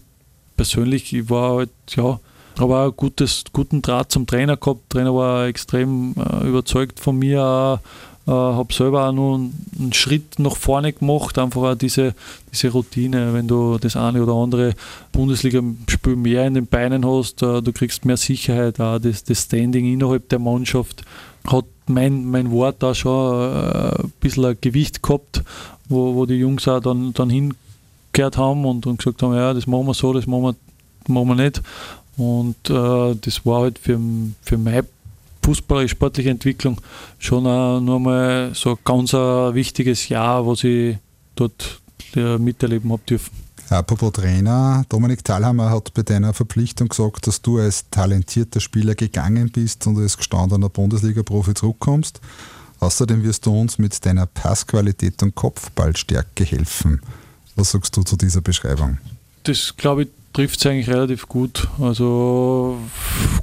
[0.55, 2.19] persönlich, ich war halt, ja,
[2.59, 4.93] auch gutes, guten Draht zum Trainer gehabt.
[4.93, 7.79] Der Trainer war extrem äh, überzeugt von mir.
[7.81, 7.87] Äh,
[8.31, 12.15] habe selber auch noch einen Schritt nach vorne gemacht, einfach auch diese,
[12.51, 14.73] diese Routine, wenn du das eine oder andere
[15.11, 19.91] Bundesliga-Spiel mehr in den Beinen hast, äh, du kriegst mehr Sicherheit, auch das, das Standing
[19.91, 21.03] innerhalb der Mannschaft
[21.45, 25.43] hat mein, mein Wort da schon äh, ein bisschen ein Gewicht gehabt,
[25.89, 29.67] wo, wo die Jungs auch dann, dann hingehört haben und, und gesagt haben, ja, das
[29.67, 30.55] machen wir so, das machen wir,
[31.13, 31.61] machen wir nicht.
[32.15, 33.99] Und äh, das war halt für,
[34.41, 34.85] für mein
[35.43, 36.79] fußballerische sportliche Entwicklung
[37.19, 40.97] schon nur mal so ein ganz ein wichtiges Jahr, was ich
[41.35, 41.81] dort
[42.15, 43.31] miterleben habe dürfen.
[43.69, 49.49] Apropos Trainer, Dominik Thalhammer hat bei deiner Verpflichtung gesagt, dass du als talentierter Spieler gegangen
[49.49, 52.21] bist und als gestandener Bundesliga-Profi zurückkommst.
[52.79, 57.01] Außerdem wirst du uns mit deiner Passqualität und Kopfballstärke helfen.
[57.55, 58.97] Was sagst du zu dieser Beschreibung?
[59.43, 61.67] Das glaube ich trifft es eigentlich relativ gut.
[61.79, 62.77] Also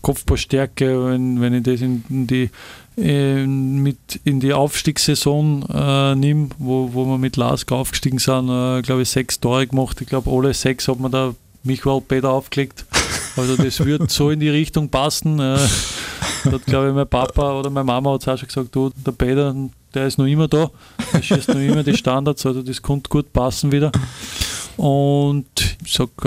[0.03, 2.51] Kopfballstärke, wenn, wenn ich das in, die,
[2.97, 8.83] in, mit in die Aufstiegssaison äh, nehme, wo, wo wir mit Lask aufgestiegen sind, äh,
[8.83, 10.01] glaube ich, sechs Tore gemacht.
[10.01, 12.85] Ich glaube, alle sechs hat man da Michael Peter aufgelegt.
[13.37, 15.39] Also das wird so in die Richtung passen.
[15.39, 15.59] Äh,
[16.45, 19.55] hat, glaube ich, mein Papa oder meine Mama hat auch schon gesagt, du, der Peter,
[19.95, 20.71] der ist noch immer da,
[21.13, 23.93] der schießt noch immer die Standards, also das könnte gut passen wieder.
[24.81, 26.25] Und ich sage, äh,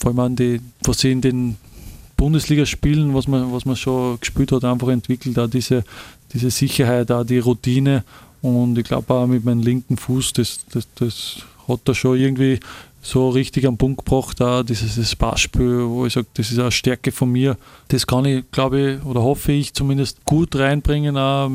[0.00, 1.56] vor allem an die, was sie in den
[2.16, 5.82] Bundesligaspielen, was man, was man schon gespielt hat, einfach entwickelt, auch diese,
[6.32, 8.04] diese Sicherheit, auch die Routine.
[8.42, 12.60] Und ich glaube auch mit meinem linken Fuß, das, das, das hat er schon irgendwie
[13.02, 17.10] so richtig am Punkt gebracht, auch dieses Passspiel, wo ich sage, das ist eine Stärke
[17.10, 17.56] von mir.
[17.88, 21.50] Das kann ich, glaube ich, oder hoffe ich zumindest gut reinbringen, auch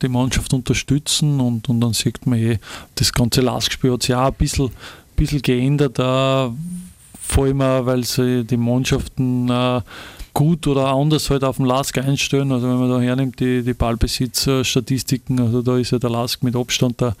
[0.00, 2.58] die Mannschaft unterstützen und, und dann sieht man eh,
[2.94, 4.70] das ganze Lastspiel hat sich auch ein bisschen
[5.18, 9.80] bisschen geändert, äh, vor allem weil sie die Mannschaften äh,
[10.32, 12.52] gut oder anders halt auf dem Lask einstellen.
[12.52, 16.54] Also wenn man da hernimmt, die, die Ballbesitzstatistiken, also da ist ja der Lask mit
[16.54, 17.16] Abstand der,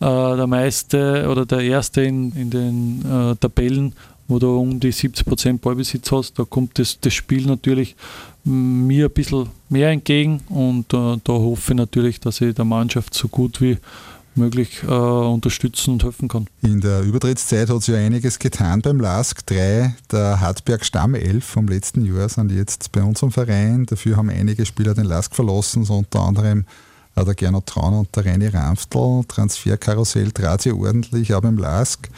[0.00, 3.92] äh, der meiste oder der erste in, in den äh, Tabellen,
[4.28, 6.38] wo du um die 70% Ballbesitz hast.
[6.38, 7.96] Da kommt das, das Spiel natürlich
[8.44, 13.14] mir ein bisschen mehr entgegen und äh, da hoffe ich natürlich, dass ich der Mannschaft
[13.14, 13.78] so gut wie
[14.34, 16.46] möglich äh, unterstützen und helfen kann.
[16.62, 19.46] In der Übertrittszeit hat sich ja einiges getan beim LASK.
[19.46, 23.86] Drei der Hartberg Stammelf vom letzten Jahr sind jetzt bei unserem Verein.
[23.86, 26.64] Dafür haben einige Spieler den LASK verlassen, so unter anderem
[27.16, 29.22] der Gernot Traun und der Reini Ramftl.
[29.28, 32.08] Transferkarussell trat sie ordentlich, auch beim LASK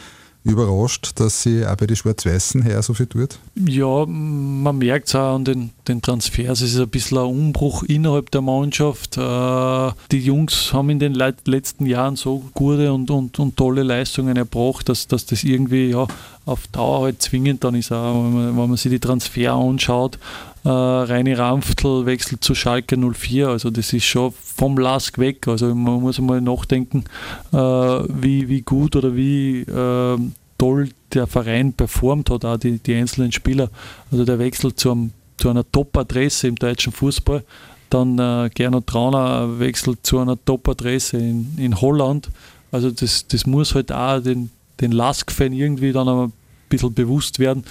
[0.43, 3.39] überrascht, dass sie auch bei den Schwarz-Weißen her so viel tut?
[3.55, 6.61] Ja, man merkt es auch an den, den Transfers.
[6.61, 9.17] Es ist ein bisschen ein Umbruch innerhalb der Mannschaft.
[9.17, 14.35] Äh, die Jungs haben in den letzten Jahren so gute und, und, und tolle Leistungen
[14.35, 16.07] erbracht, dass, dass das irgendwie ja,
[16.45, 20.19] auf Dauer halt zwingend dann ist, auch, wenn, man, wenn man sich die Transfer anschaut.
[20.65, 25.47] Äh, Reini Ramftl wechselt zu Schalke 04, also das ist schon vom Lask weg.
[25.47, 27.03] Also man muss einmal nachdenken,
[27.51, 30.17] äh, wie, wie gut oder wie äh,
[30.57, 33.69] toll der Verein performt hat, auch die, die einzelnen Spieler.
[34.11, 37.43] Also der Wechsel zu, einem, zu einer Top-Adresse im deutschen Fußball.
[37.89, 42.29] Dann äh, Gernot Trauner wechselt zu einer Top-Adresse in, in Holland.
[42.71, 44.49] Also das, das muss halt auch den,
[44.79, 46.31] den Lask-Fan irgendwie dann ein
[46.69, 47.65] bisschen bewusst werden.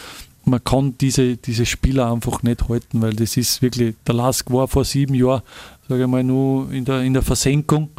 [0.44, 4.66] Man kann diese, diese Spieler einfach nicht halten, weil das ist wirklich, der Lask war
[4.66, 5.42] vor sieben Jahren,
[5.88, 7.90] sage ich mal, nur in der, in der Versenkung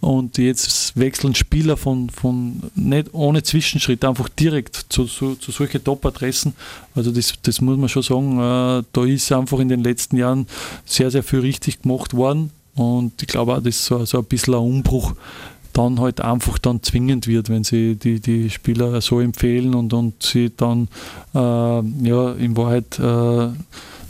[0.00, 5.84] und jetzt wechseln Spieler von, von nicht ohne Zwischenschritt, einfach direkt zu, zu, zu solchen
[5.84, 6.54] Top-Adressen.
[6.94, 10.46] Also das, das muss man schon sagen, äh, da ist einfach in den letzten Jahren
[10.84, 14.24] sehr, sehr viel richtig gemacht worden und ich glaube auch, das ist so, so ein
[14.24, 15.14] bisschen ein Umbruch,
[15.72, 20.22] dann halt einfach dann zwingend wird, wenn sie die, die Spieler so empfehlen und, und
[20.22, 20.88] sie dann
[21.34, 23.48] äh, ja in Wahrheit äh,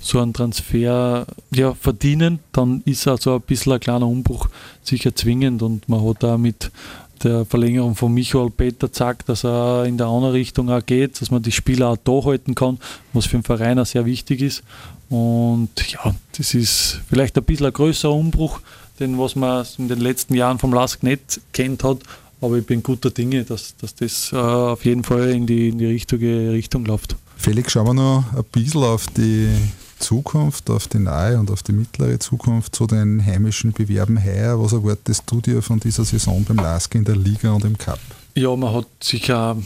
[0.02, 4.48] so einen Transfer ja, verdienen, dann ist also ein bisschen ein kleiner Umbruch
[4.82, 6.72] sicher zwingend und man hat da mit
[7.22, 11.30] der Verlängerung von Michael Peter gesagt, dass er in der andere Richtung auch geht, dass
[11.30, 12.78] man die Spieler auch da halten kann,
[13.12, 14.64] was für den Verein auch sehr wichtig ist.
[15.08, 18.60] Und ja, das ist vielleicht ein bisschen ein größerer Umbruch,
[19.02, 21.98] den was man in den letzten Jahren vom Lask nicht kennt hat.
[22.40, 25.78] Aber ich bin guter Dinge, dass, dass das äh, auf jeden Fall in die, in
[25.78, 27.14] die richtige Richtung läuft.
[27.36, 29.48] Felix, schauen wir noch ein bisschen auf die
[29.98, 34.60] Zukunft, auf die nahe und auf die mittlere Zukunft zu den heimischen Bewerben heuer?
[34.60, 38.00] Was erwartest du dir von dieser Saison beim LASK in der Liga und im Cup?
[38.34, 39.56] Ja, man hat sich ja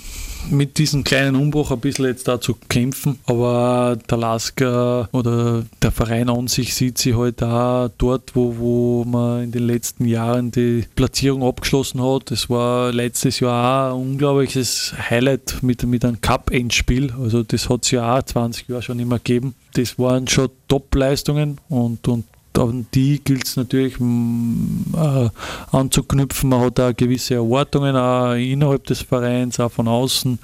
[0.51, 5.91] mit diesem kleinen Umbruch ein bisschen jetzt da zu kämpfen, aber der Lasker oder der
[5.91, 10.51] Verein an sich sieht sich halt auch dort, wo, wo man in den letzten Jahren
[10.51, 12.31] die Platzierung abgeschlossen hat.
[12.31, 17.13] Das war letztes Jahr auch ein unglaubliches Highlight mit, mit einem Cup-Endspiel.
[17.21, 19.55] Also das hat es ja auch 20 Jahre schon immer gegeben.
[19.75, 22.25] Das waren schon Top-Leistungen und, und
[22.59, 25.31] an die gilt es natürlich mm, äh,
[25.73, 26.51] anzuknüpfen.
[26.51, 30.39] Man hat auch gewisse Erwartungen auch innerhalb des Vereins, auch von außen.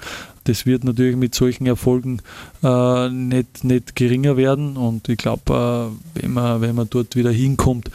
[0.45, 2.21] Das wird natürlich mit solchen Erfolgen
[2.63, 4.77] äh, nicht, nicht geringer werden.
[4.77, 7.89] Und ich glaube, äh, wenn, man, wenn man dort wieder hinkommt,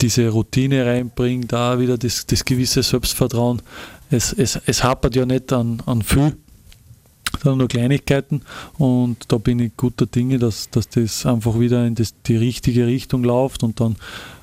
[0.00, 3.62] diese Routine reinbringt, da wieder das, das gewisse Selbstvertrauen.
[4.10, 6.36] Es, es, es hapert ja nicht an, an viel,
[7.42, 8.42] sondern nur Kleinigkeiten.
[8.78, 12.86] Und da bin ich guter Dinge, dass, dass das einfach wieder in das, die richtige
[12.86, 13.96] Richtung läuft und dann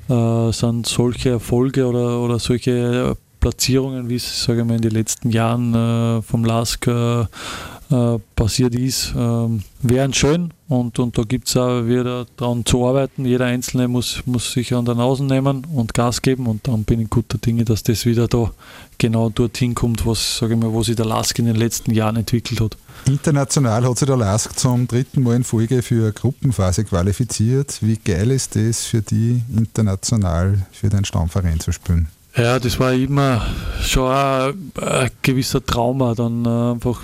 [0.09, 4.91] äh, sind solche Erfolge oder, oder solche Platzierungen, wie es sage ich mal, in den
[4.91, 7.25] letzten Jahren äh, vom LASK äh,
[7.91, 12.87] äh, passiert ist, ähm, wären schön und, und da gibt es auch wieder daran zu
[12.87, 13.25] arbeiten.
[13.25, 17.01] Jeder Einzelne muss, muss sich an der Nase nehmen und Gas geben und dann bin
[17.01, 18.51] ich guter Dinge, dass das wieder da
[18.97, 22.15] genau dorthin kommt, was, sage ich mal, wo sich der LASK in den letzten Jahren
[22.15, 22.77] entwickelt hat.
[23.07, 27.79] International hat sich der LASK zum dritten Mal in Folge für eine Gruppenphase qualifiziert.
[27.81, 32.07] Wie geil ist das für die international für den Stammverein zu spielen?
[32.37, 33.45] Ja, das war immer
[33.81, 37.01] schon ein, ein gewisser Trauma, dann einfach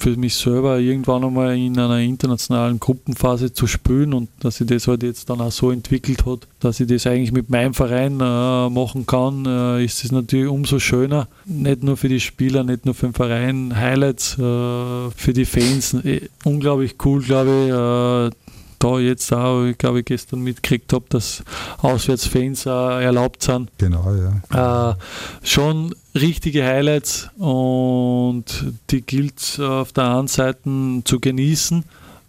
[0.00, 4.88] für mich selber irgendwann einmal in einer internationalen Gruppenphase zu spielen und dass sich das
[4.88, 8.70] halt jetzt dann auch so entwickelt hat, dass ich das eigentlich mit meinem Verein äh,
[8.70, 11.28] machen kann, äh, ist es natürlich umso schöner.
[11.44, 15.94] Nicht nur für die Spieler, nicht nur für den Verein, Highlights äh, für die Fans.
[15.94, 18.49] Äh, unglaublich cool, glaube ich äh,
[18.80, 21.44] da jetzt auch, ich glaube, ich gestern mitgekriegt habe, dass
[21.78, 22.70] Auswärtsfans äh,
[23.04, 23.70] erlaubt sind.
[23.78, 24.12] Genau,
[24.52, 24.90] ja.
[24.90, 24.94] Äh,
[25.42, 28.44] schon richtige Highlights und
[28.90, 30.68] die gilt es auf der einen Seite
[31.04, 31.84] zu genießen,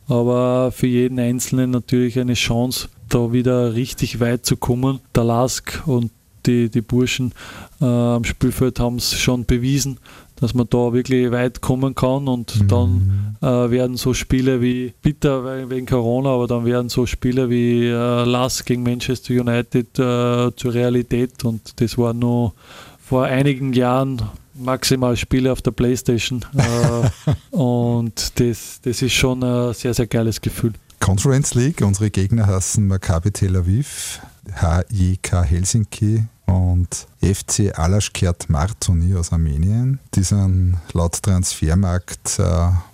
[0.07, 4.99] aber für jeden Einzelnen natürlich eine Chance, da wieder richtig weit zu kommen.
[5.15, 6.11] Der Lask und
[6.45, 7.33] die, die Burschen
[7.79, 9.99] äh, am Spielfeld haben es schon bewiesen,
[10.41, 12.67] dass man da wirklich weit kommen kann und mhm.
[12.67, 17.85] dann äh, werden so Spiele wie, bitter wegen Corona, aber dann werden so Spiele wie
[17.85, 22.53] äh, Lass gegen Manchester United äh, zur Realität und das war nur
[22.99, 24.21] vor einigen Jahren
[24.55, 30.41] maximal Spiele auf der Playstation äh, und das, das ist schon ein sehr, sehr geiles
[30.41, 30.73] Gefühl.
[30.99, 34.21] Conference League, unsere Gegner heißen Maccabi Tel Aviv,
[34.55, 39.99] HJK Helsinki und FC Alaschkert Martoni aus Armenien.
[40.13, 42.43] Die sind laut Transfermarkt äh,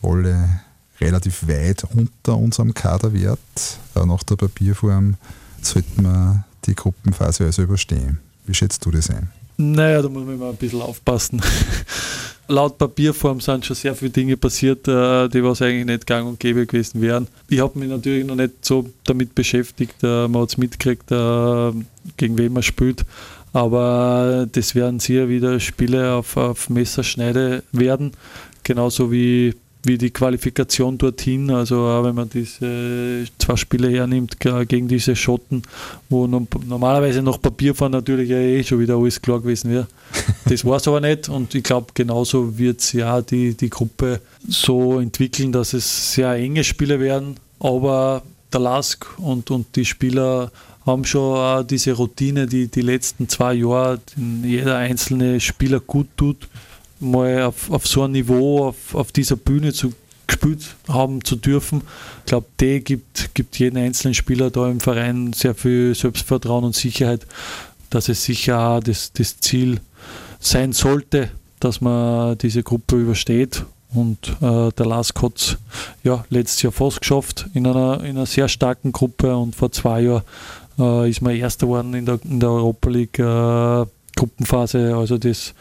[0.01, 0.61] alle
[1.01, 3.39] relativ weit unter unserem Kaderwert.
[3.95, 5.15] Äh, nach der Papierform
[5.61, 8.19] sollten wir die Gruppenphase also überstehen.
[8.45, 9.31] Wie schätzt du das ein?
[9.57, 11.41] Naja, da muss man mal ein bisschen aufpassen.
[12.49, 16.39] Laut Papierform sind schon sehr viele Dinge passiert, äh, die was eigentlich nicht gang und
[16.39, 17.27] gäbe gewesen wären.
[17.49, 20.01] Ich habe mich natürlich noch nicht so damit beschäftigt.
[20.01, 21.71] Äh, man hat es mitgekriegt, äh,
[22.15, 23.05] gegen wen man spielt.
[23.57, 28.11] Aber das werden sicher wieder Spiele auf, auf Messerschneide werden.
[28.61, 34.37] Genauso wie wie die Qualifikation dorthin, also auch wenn man diese zwei Spiele hernimmt
[34.67, 35.63] gegen diese Schotten,
[36.09, 39.87] wo normalerweise noch Papierfahren natürlich eh schon wieder alles klar gewesen wäre.
[40.49, 44.19] Das war es aber nicht und ich glaube, genauso wird es ja die, die Gruppe
[44.47, 50.51] so entwickeln, dass es sehr enge Spiele werden, aber der Lask und, und die Spieler
[50.87, 53.99] haben schon diese Routine, die die letzten zwei Jahre
[54.43, 56.47] jeder einzelne Spieler gut tut
[56.99, 59.93] mal auf, auf so ein Niveau, auf, auf dieser Bühne zu
[60.27, 61.81] gespielt haben zu dürfen.
[62.19, 66.75] Ich glaube, der gibt, gibt jeden einzelnen Spieler da im Verein sehr viel Selbstvertrauen und
[66.75, 67.25] Sicherheit,
[67.89, 69.79] dass es sicher das, das Ziel
[70.39, 71.31] sein sollte,
[71.61, 73.63] dass man diese Gruppe übersteht.
[73.93, 75.57] Und äh, der hat es
[76.03, 80.01] ja, letztes Jahr fast geschafft in einer, in einer sehr starken Gruppe und vor zwei
[80.01, 80.23] Jahren
[80.79, 84.95] äh, ist man Erster geworden in der, in der Europa League äh, Gruppenphase.
[84.95, 85.53] Also das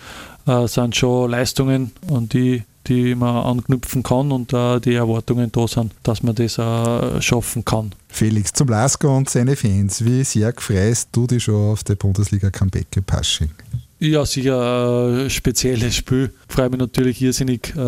[0.47, 5.67] äh, sind schon Leistungen, an die, die man anknüpfen kann und äh, die Erwartungen da
[5.67, 7.93] sind, dass man das äh, schaffen kann.
[8.09, 12.51] Felix, zum Lasker und seine Fans, wie sehr freust du dich schon auf der Bundesliga
[12.51, 13.51] Comeback in Pasching?
[13.99, 16.31] Ja, sicher ein spezielles Spiel.
[16.49, 17.79] Freue mich natürlich irrsinnig, äh,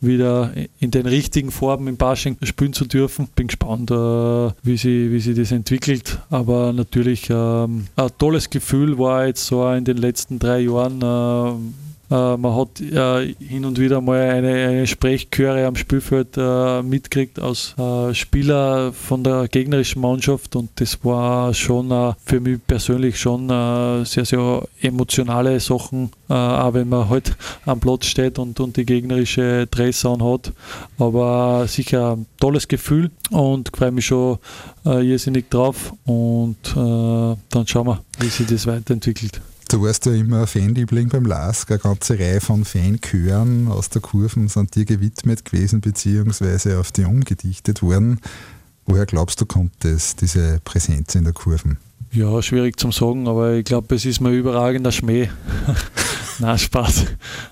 [0.00, 3.28] wieder in den richtigen Farben im Pasching spielen zu dürfen.
[3.36, 6.18] Bin gespannt, äh, wie, sich wie sie das entwickelt.
[6.30, 11.10] Aber natürlich ähm, ein tolles Gefühl war jetzt so in den letzten drei Jahren äh,
[11.50, 17.38] Äh, man hat äh, hin und wieder mal eine, eine Sprechchöre am Spielfeld äh, mitgekriegt
[17.38, 23.18] aus äh, Spieler von der gegnerischen Mannschaft und das war schon äh, für mich persönlich
[23.18, 27.36] schon äh, sehr, sehr emotionale Sachen, auch wenn man halt
[27.66, 30.52] am Platz steht und, und die gegnerische Dress hat.
[30.98, 34.38] Aber sicher ein tolles Gefühl und freue mich schon
[34.84, 39.40] irrsinnig drauf und dann schauen wir, wie sich das weiterentwickelt.
[39.70, 41.70] Du warst ja immer Fanliebling beim LASK.
[41.70, 47.04] Eine ganze Reihe von Fanchören aus der Kurven sind dir gewidmet gewesen, beziehungsweise auf die
[47.04, 48.18] umgedichtet worden.
[48.86, 51.78] Woher glaubst du, kommt das, diese Präsenz in der Kurven?
[52.12, 55.28] Ja, schwierig zum sagen, aber ich glaube, es ist mir überragender Schmäh.
[56.40, 57.04] Na Spaß.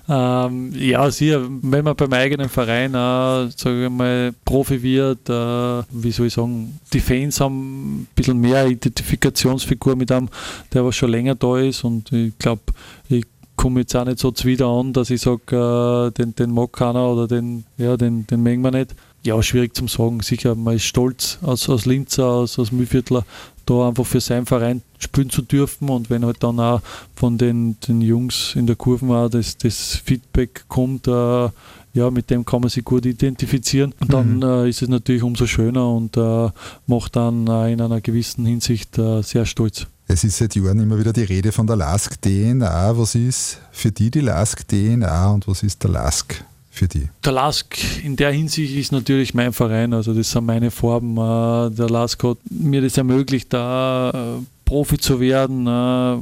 [0.09, 5.83] Ähm, ja, sicher, wenn man beim eigenen Verein, äh, sage ich mal, Profi wird, äh,
[5.91, 10.27] wie soll ich sagen, die Fans haben ein bisschen mehr Identifikationsfigur mit einem,
[10.73, 12.63] der aber schon länger da ist und ich glaube,
[13.07, 16.73] ich komme jetzt auch nicht so wieder an, dass ich sage, äh, den, den mag
[16.73, 18.95] keiner oder den, ja, den, den mengen wir nicht.
[19.21, 20.21] Ja, schwierig zum sagen.
[20.21, 23.25] Sicher, man ist stolz als, als Linzer, als, als Mühlviertler,
[23.69, 26.81] da einfach für seinen Verein spielen zu dürfen und wenn halt dann auch
[27.15, 31.49] von den, den Jungs in der Kurve auch das, das Feedback kommt, äh,
[31.93, 33.93] ja, mit dem kann man sich gut identifizieren.
[33.99, 34.43] Und dann mhm.
[34.43, 36.49] äh, ist es natürlich umso schöner und äh,
[36.87, 39.87] macht dann in einer gewissen Hinsicht äh, sehr stolz.
[40.07, 42.97] Es ist seit Jahren immer wieder die Rede von der Lask DNA.
[42.97, 46.43] Was ist für die die Lask DNA und was ist der Lask
[46.79, 47.09] für die?
[47.23, 51.17] Der LASK in der Hinsicht ist natürlich mein Verein, also das sind meine Farben.
[51.17, 56.17] Äh, der LASK hat mir das ermöglicht, da äh, Profi zu werden, äh,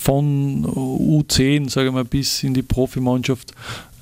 [0.00, 3.52] von U10, sage ich mal, bis in die Profimannschaft.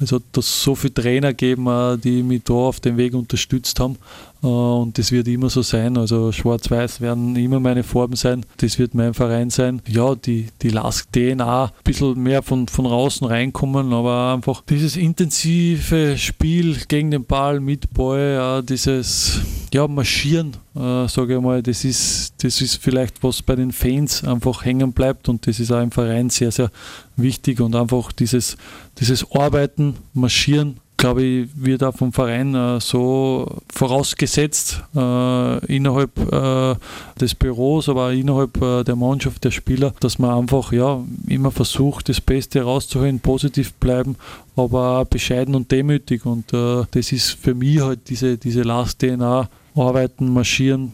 [0.01, 3.99] Es hat das so viele Trainer gegeben, die mich da auf dem Weg unterstützt haben.
[4.43, 5.97] Äh, und das wird immer so sein.
[5.97, 8.45] Also Schwarz-Weiß werden immer meine Farben sein.
[8.59, 9.83] Das wird mein Verein sein.
[9.87, 14.97] Ja, die, die Lask DNA ein bisschen mehr von, von außen reinkommen, aber einfach dieses
[14.97, 19.41] intensive Spiel gegen den Ball mit Ball, dieses
[19.73, 24.25] ja, Marschieren, äh, sage ich mal, das ist, das ist vielleicht was bei den Fans
[24.25, 26.71] einfach hängen bleibt und das ist auch im Verein sehr, sehr
[27.17, 28.57] wichtig und einfach dieses,
[28.99, 36.75] dieses Arbeiten, Marschieren, glaube ich, wird auch vom Verein äh, so vorausgesetzt äh, innerhalb äh,
[37.19, 41.51] des Büros, aber auch innerhalb äh, der Mannschaft der Spieler, dass man einfach ja immer
[41.51, 44.17] versucht, das Beste rauszuholen, positiv bleiben,
[44.57, 46.27] aber bescheiden und demütig.
[46.27, 50.93] Und äh, das ist für mich halt diese, diese Last-DNA, arbeiten, marschieren,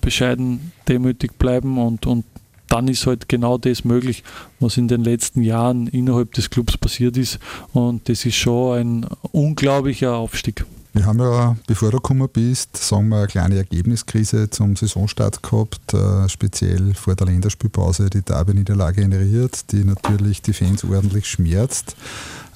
[0.00, 2.24] bescheiden, demütig bleiben und, und
[2.68, 4.24] dann ist halt genau das möglich,
[4.60, 7.38] was in den letzten Jahren innerhalb des Clubs passiert ist.
[7.72, 10.64] Und das ist schon ein unglaublicher Aufstieg.
[10.96, 15.92] Wir haben ja, bevor du gekommen bist, sagen wir, eine kleine Ergebniskrise zum Saisonstart gehabt,
[15.92, 21.96] äh, speziell vor der Länderspielpause die Derby-Niederlage generiert, die natürlich die Fans ordentlich schmerzt.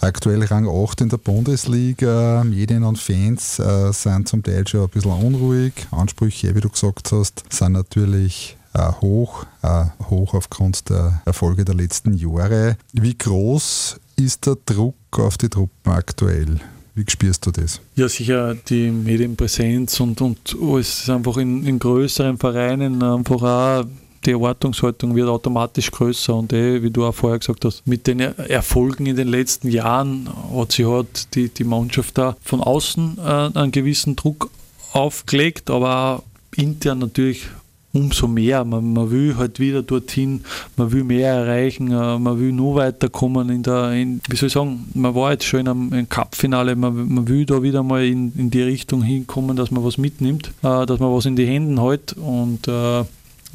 [0.01, 2.43] Aktuell Rang 8 in der Bundesliga.
[2.43, 5.75] Medien und Fans äh, sind zum Teil schon ein bisschen unruhig.
[5.91, 12.15] Ansprüche, wie du gesagt hast, sind natürlich hoch, äh, hoch aufgrund der Erfolge der letzten
[12.15, 12.77] Jahre.
[12.93, 16.61] Wie groß ist der Druck auf die Truppen aktuell?
[16.95, 17.81] Wie spürst du das?
[17.95, 23.85] Ja, sicher die Medienpräsenz und, und es ist einfach in, in größeren Vereinen einfach auch
[24.27, 28.21] die Erwartungshaltung wird automatisch größer und eh, wie du auch vorher gesagt hast, mit den
[28.21, 33.59] Erfolgen in den letzten Jahren hat sie halt die, die Mannschaft da von außen äh,
[33.59, 34.51] einen gewissen Druck
[34.93, 36.23] aufgelegt, aber auch
[36.55, 37.47] intern natürlich
[37.93, 38.65] umso mehr.
[38.65, 40.43] Man, man, will halt wieder dorthin,
[40.77, 44.53] man will mehr erreichen, äh, man will nur weiterkommen in der, in, wie soll ich
[44.53, 48.51] sagen, man war jetzt schon im Cup-Finale, man, man, will da wieder mal in, in
[48.51, 52.15] die Richtung hinkommen, dass man was mitnimmt, äh, dass man was in die Händen hält
[52.15, 53.05] und äh,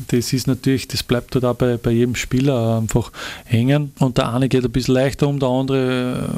[0.07, 3.11] das ist natürlich, das bleibt halt bei, bei jedem Spieler einfach
[3.45, 3.93] hängen.
[3.99, 6.29] Und der eine geht ein bisschen leichter um, der andere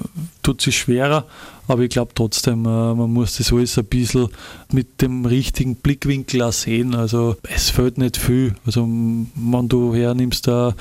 [0.44, 1.26] tut sich schwerer.
[1.68, 4.30] Aber ich glaube trotzdem, äh, man muss das alles ein bisschen
[4.72, 6.96] mit dem richtigen Blickwinkel auch sehen.
[6.96, 8.56] Also es fällt nicht viel.
[8.66, 10.74] Also wenn du hernimmst da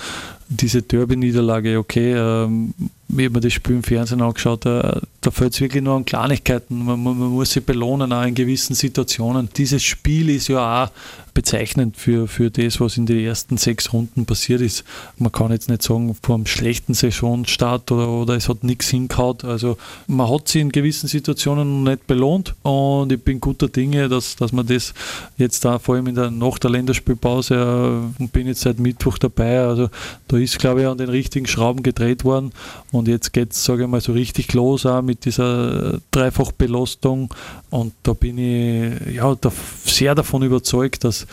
[0.48, 2.72] diese Derby-Niederlage, okay, ähm,
[3.08, 6.84] ich habe das Spiel im Fernsehen angeschaut, da, da fällt es wirklich nur an Kleinigkeiten.
[6.84, 9.48] Man, man, man, muss sich belohnen, auch in gewissen Situationen.
[9.56, 10.90] Dieses Spiel ist ja auch
[11.36, 14.84] bezeichnend für, für das, was in den ersten sechs Runden passiert ist.
[15.18, 19.36] Man kann jetzt nicht sagen, vor einem schlechten Saisonstart oder, oder es hat nichts hingehauen.
[19.42, 19.76] Also
[20.06, 24.52] man hat sie in gewissen Situationen nicht belohnt und ich bin guter Dinge, dass, dass
[24.52, 24.94] man das
[25.36, 29.60] jetzt da vor allem in der, nach der Länderspielpause äh, bin jetzt seit Mittwoch dabei.
[29.60, 29.90] Also
[30.28, 32.52] da ist, glaube ich, an den richtigen Schrauben gedreht worden
[32.92, 37.34] und jetzt geht es, sage ich mal, so richtig los auch mit dieser Dreifachbelastung
[37.68, 39.52] und da bin ich ja, da
[39.84, 41.25] sehr davon überzeugt, dass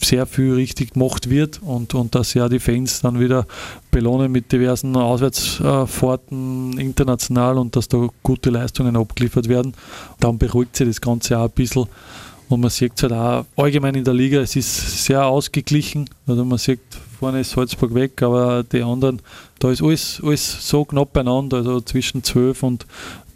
[0.00, 3.46] sehr viel richtig gemacht wird und, und dass ja die Fans dann wieder
[3.90, 9.74] belohnen mit diversen Auswärtsfahrten international und dass da gute Leistungen abgeliefert werden.
[10.20, 11.86] Dann beruhigt sich das Ganze auch ein bisschen.
[12.48, 16.08] Und man sieht es halt auch allgemein in der Liga, es ist sehr ausgeglichen.
[16.28, 16.78] Also man sieht,
[17.18, 19.20] vorne ist Salzburg weg, aber die anderen,
[19.58, 21.56] da ist alles, alles so knapp beieinander.
[21.56, 22.86] Also zwischen 12 und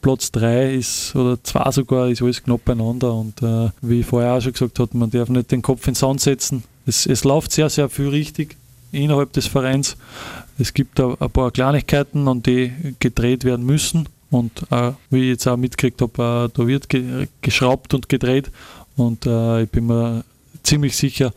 [0.01, 3.15] Platz 3 ist, oder 2 sogar, ist alles knapp beieinander.
[3.15, 6.01] Und äh, wie ich vorher auch schon gesagt habe, man darf nicht den Kopf ins
[6.01, 6.65] Sand setzen.
[6.87, 8.57] Es, es läuft sehr, sehr viel richtig
[8.93, 9.97] innerhalb des Vereins.
[10.59, 14.09] Es gibt ein paar Kleinigkeiten, an die gedreht werden müssen.
[14.31, 18.51] Und äh, wie ich jetzt auch mitgekriegt habe, äh, da wird ge geschraubt und gedreht.
[18.97, 20.25] Und äh, ich bin mir
[20.63, 21.33] ziemlich sicher,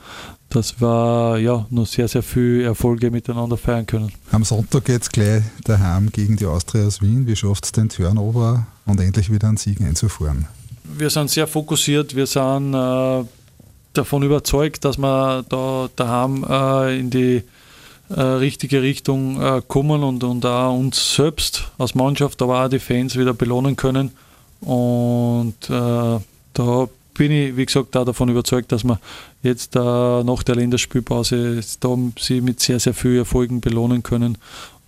[0.56, 4.12] dass wir ja, noch sehr, sehr viele Erfolge miteinander feiern können.
[4.32, 7.26] Am Sonntag geht es gleich daheim gegen die Austria aus Wien.
[7.26, 10.48] Wie schafft es den Turnover und endlich wieder einen Sieg einzufahren?
[10.84, 13.24] Wir sind sehr fokussiert, wir sind äh,
[13.94, 17.44] davon überzeugt, dass wir da daheim äh, in die
[18.10, 22.80] äh, richtige Richtung äh, kommen und, und auch uns selbst als Mannschaft, aber auch die
[22.80, 24.12] Fans wieder belohnen können.
[24.62, 26.20] Und äh,
[26.54, 29.00] da bin ich, wie gesagt, auch davon überzeugt, dass wir
[29.44, 34.38] jetzt äh, nach der Länderspielpause da sie mit sehr, sehr vielen Erfolgen belohnen können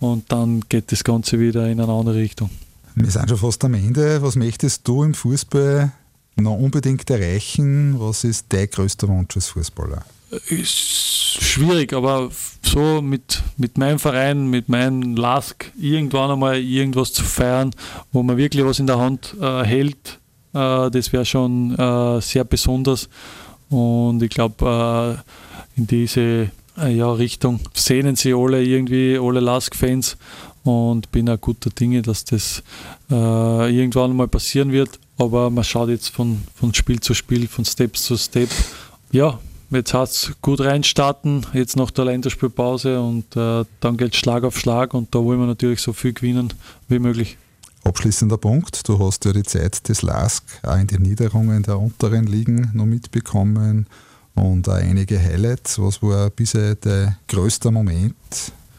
[0.00, 2.50] und dann geht das Ganze wieder in eine andere Richtung.
[2.94, 4.22] Wir sind schon fast am Ende.
[4.22, 5.92] Was möchtest du im Fußball
[6.36, 7.96] noch unbedingt erreichen?
[7.98, 10.02] Was ist dein größter Wunsch als Fußballer?
[10.48, 12.30] Ist schwierig, aber
[12.62, 17.70] so mit, mit meinem Verein, mit meinem Lask, irgendwann einmal irgendwas zu feiern,
[18.12, 20.18] wo man wirklich was in der Hand äh, hält,
[20.52, 23.08] äh, das wäre schon äh, sehr besonders.
[23.70, 25.22] Und ich glaube,
[25.76, 30.16] äh, in diese ja, Richtung sehnen sie alle irgendwie, alle Lask-Fans.
[30.64, 32.64] Und bin auch guter Dinge, dass das
[33.08, 34.98] irgendwann mal passieren wird.
[35.16, 38.50] Aber man schaut jetzt von, von Spiel zu Spiel, von Step zu Step.
[39.12, 39.38] Ja,
[39.70, 44.44] jetzt hat es gut reinstarten, jetzt nach der Länderspielpause und äh, dann geht es Schlag
[44.44, 46.52] auf Schlag und da wollen wir natürlich so viel gewinnen
[46.88, 47.36] wie möglich.
[47.86, 52.26] Abschließender Punkt, du hast ja die Zeit des LASK auch in den Niederungen der unteren
[52.26, 53.86] Ligen noch mitbekommen
[54.34, 55.78] und auch einige Highlights.
[55.78, 58.16] Was war bisher der größte Moment,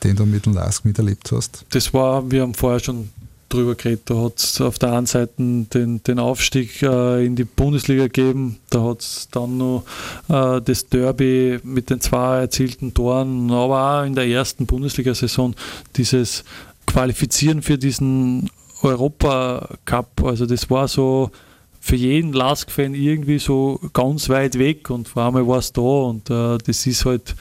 [0.04, 1.66] den du mit dem LASK miterlebt hast?
[1.70, 3.08] Das war, wir haben vorher schon
[3.48, 7.46] drüber geredet, da hat es auf der einen Seite den, den Aufstieg äh, in die
[7.46, 9.86] Bundesliga gegeben, da hat es dann noch
[10.28, 15.56] äh, das Derby mit den zwei erzielten Toren, aber auch in der ersten Bundesliga-Saison
[15.96, 16.44] dieses
[16.88, 18.50] Qualifizieren für diesen
[18.82, 20.24] Europacup.
[20.24, 21.32] Also das war so
[21.80, 26.30] für jeden Lask-Fan irgendwie so ganz weit weg und vor allem war es da und
[26.30, 27.36] äh, das ist halt,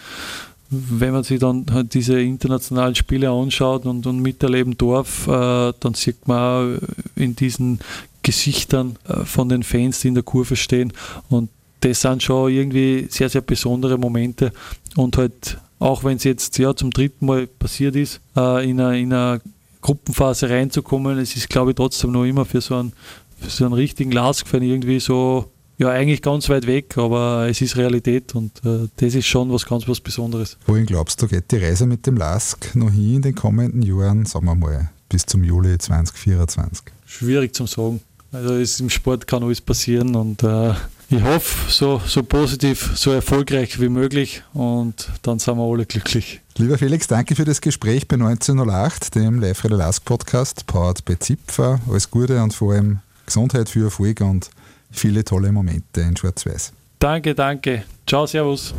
[0.71, 5.95] wenn man sich dann halt diese internationalen Spiele anschaut und, und miterleben darf, äh, dann
[5.95, 6.79] sieht man
[7.17, 7.81] in diesen
[8.23, 10.93] Gesichtern äh, von den Fans, die in der Kurve stehen
[11.29, 14.53] und das sind schon irgendwie sehr, sehr besondere Momente
[14.95, 19.41] und halt auch wenn es jetzt ja zum dritten Mal passiert ist, äh, in einer
[19.87, 21.17] Gruppenphase reinzukommen.
[21.19, 22.93] Es ist, glaube ich, trotzdem noch immer für so einen,
[23.39, 27.77] für so einen richtigen Lask-Fan irgendwie so, ja, eigentlich ganz weit weg, aber es ist
[27.77, 30.59] Realität und äh, das ist schon was ganz was Besonderes.
[30.67, 34.27] Wohin glaubst du, geht die Reise mit dem Lask noch hin in den kommenden Jahren,
[34.27, 36.87] sagen wir mal, bis zum Juli 2024?
[37.07, 38.01] Schwierig zu sagen.
[38.33, 40.75] Also ist, im Sport kann alles passieren und äh,
[41.09, 46.41] ich hoffe, so, so positiv, so erfolgreich wie möglich und dann sind wir alle glücklich.
[46.57, 51.15] Lieber Felix, danke für das Gespräch bei 1908, dem live radio Lask Podcast, powered bei
[51.15, 51.81] Zipfer.
[51.89, 54.51] Alles Gute und vor allem Gesundheit für Erfolg und
[54.91, 56.73] viele tolle Momente in Schwarz-Weiß.
[56.99, 57.85] Danke, danke.
[58.07, 58.75] Ciao, Servus.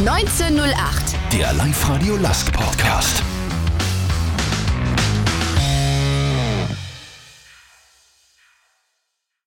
[0.00, 3.22] 1908, der Live-Radio Lask Podcast.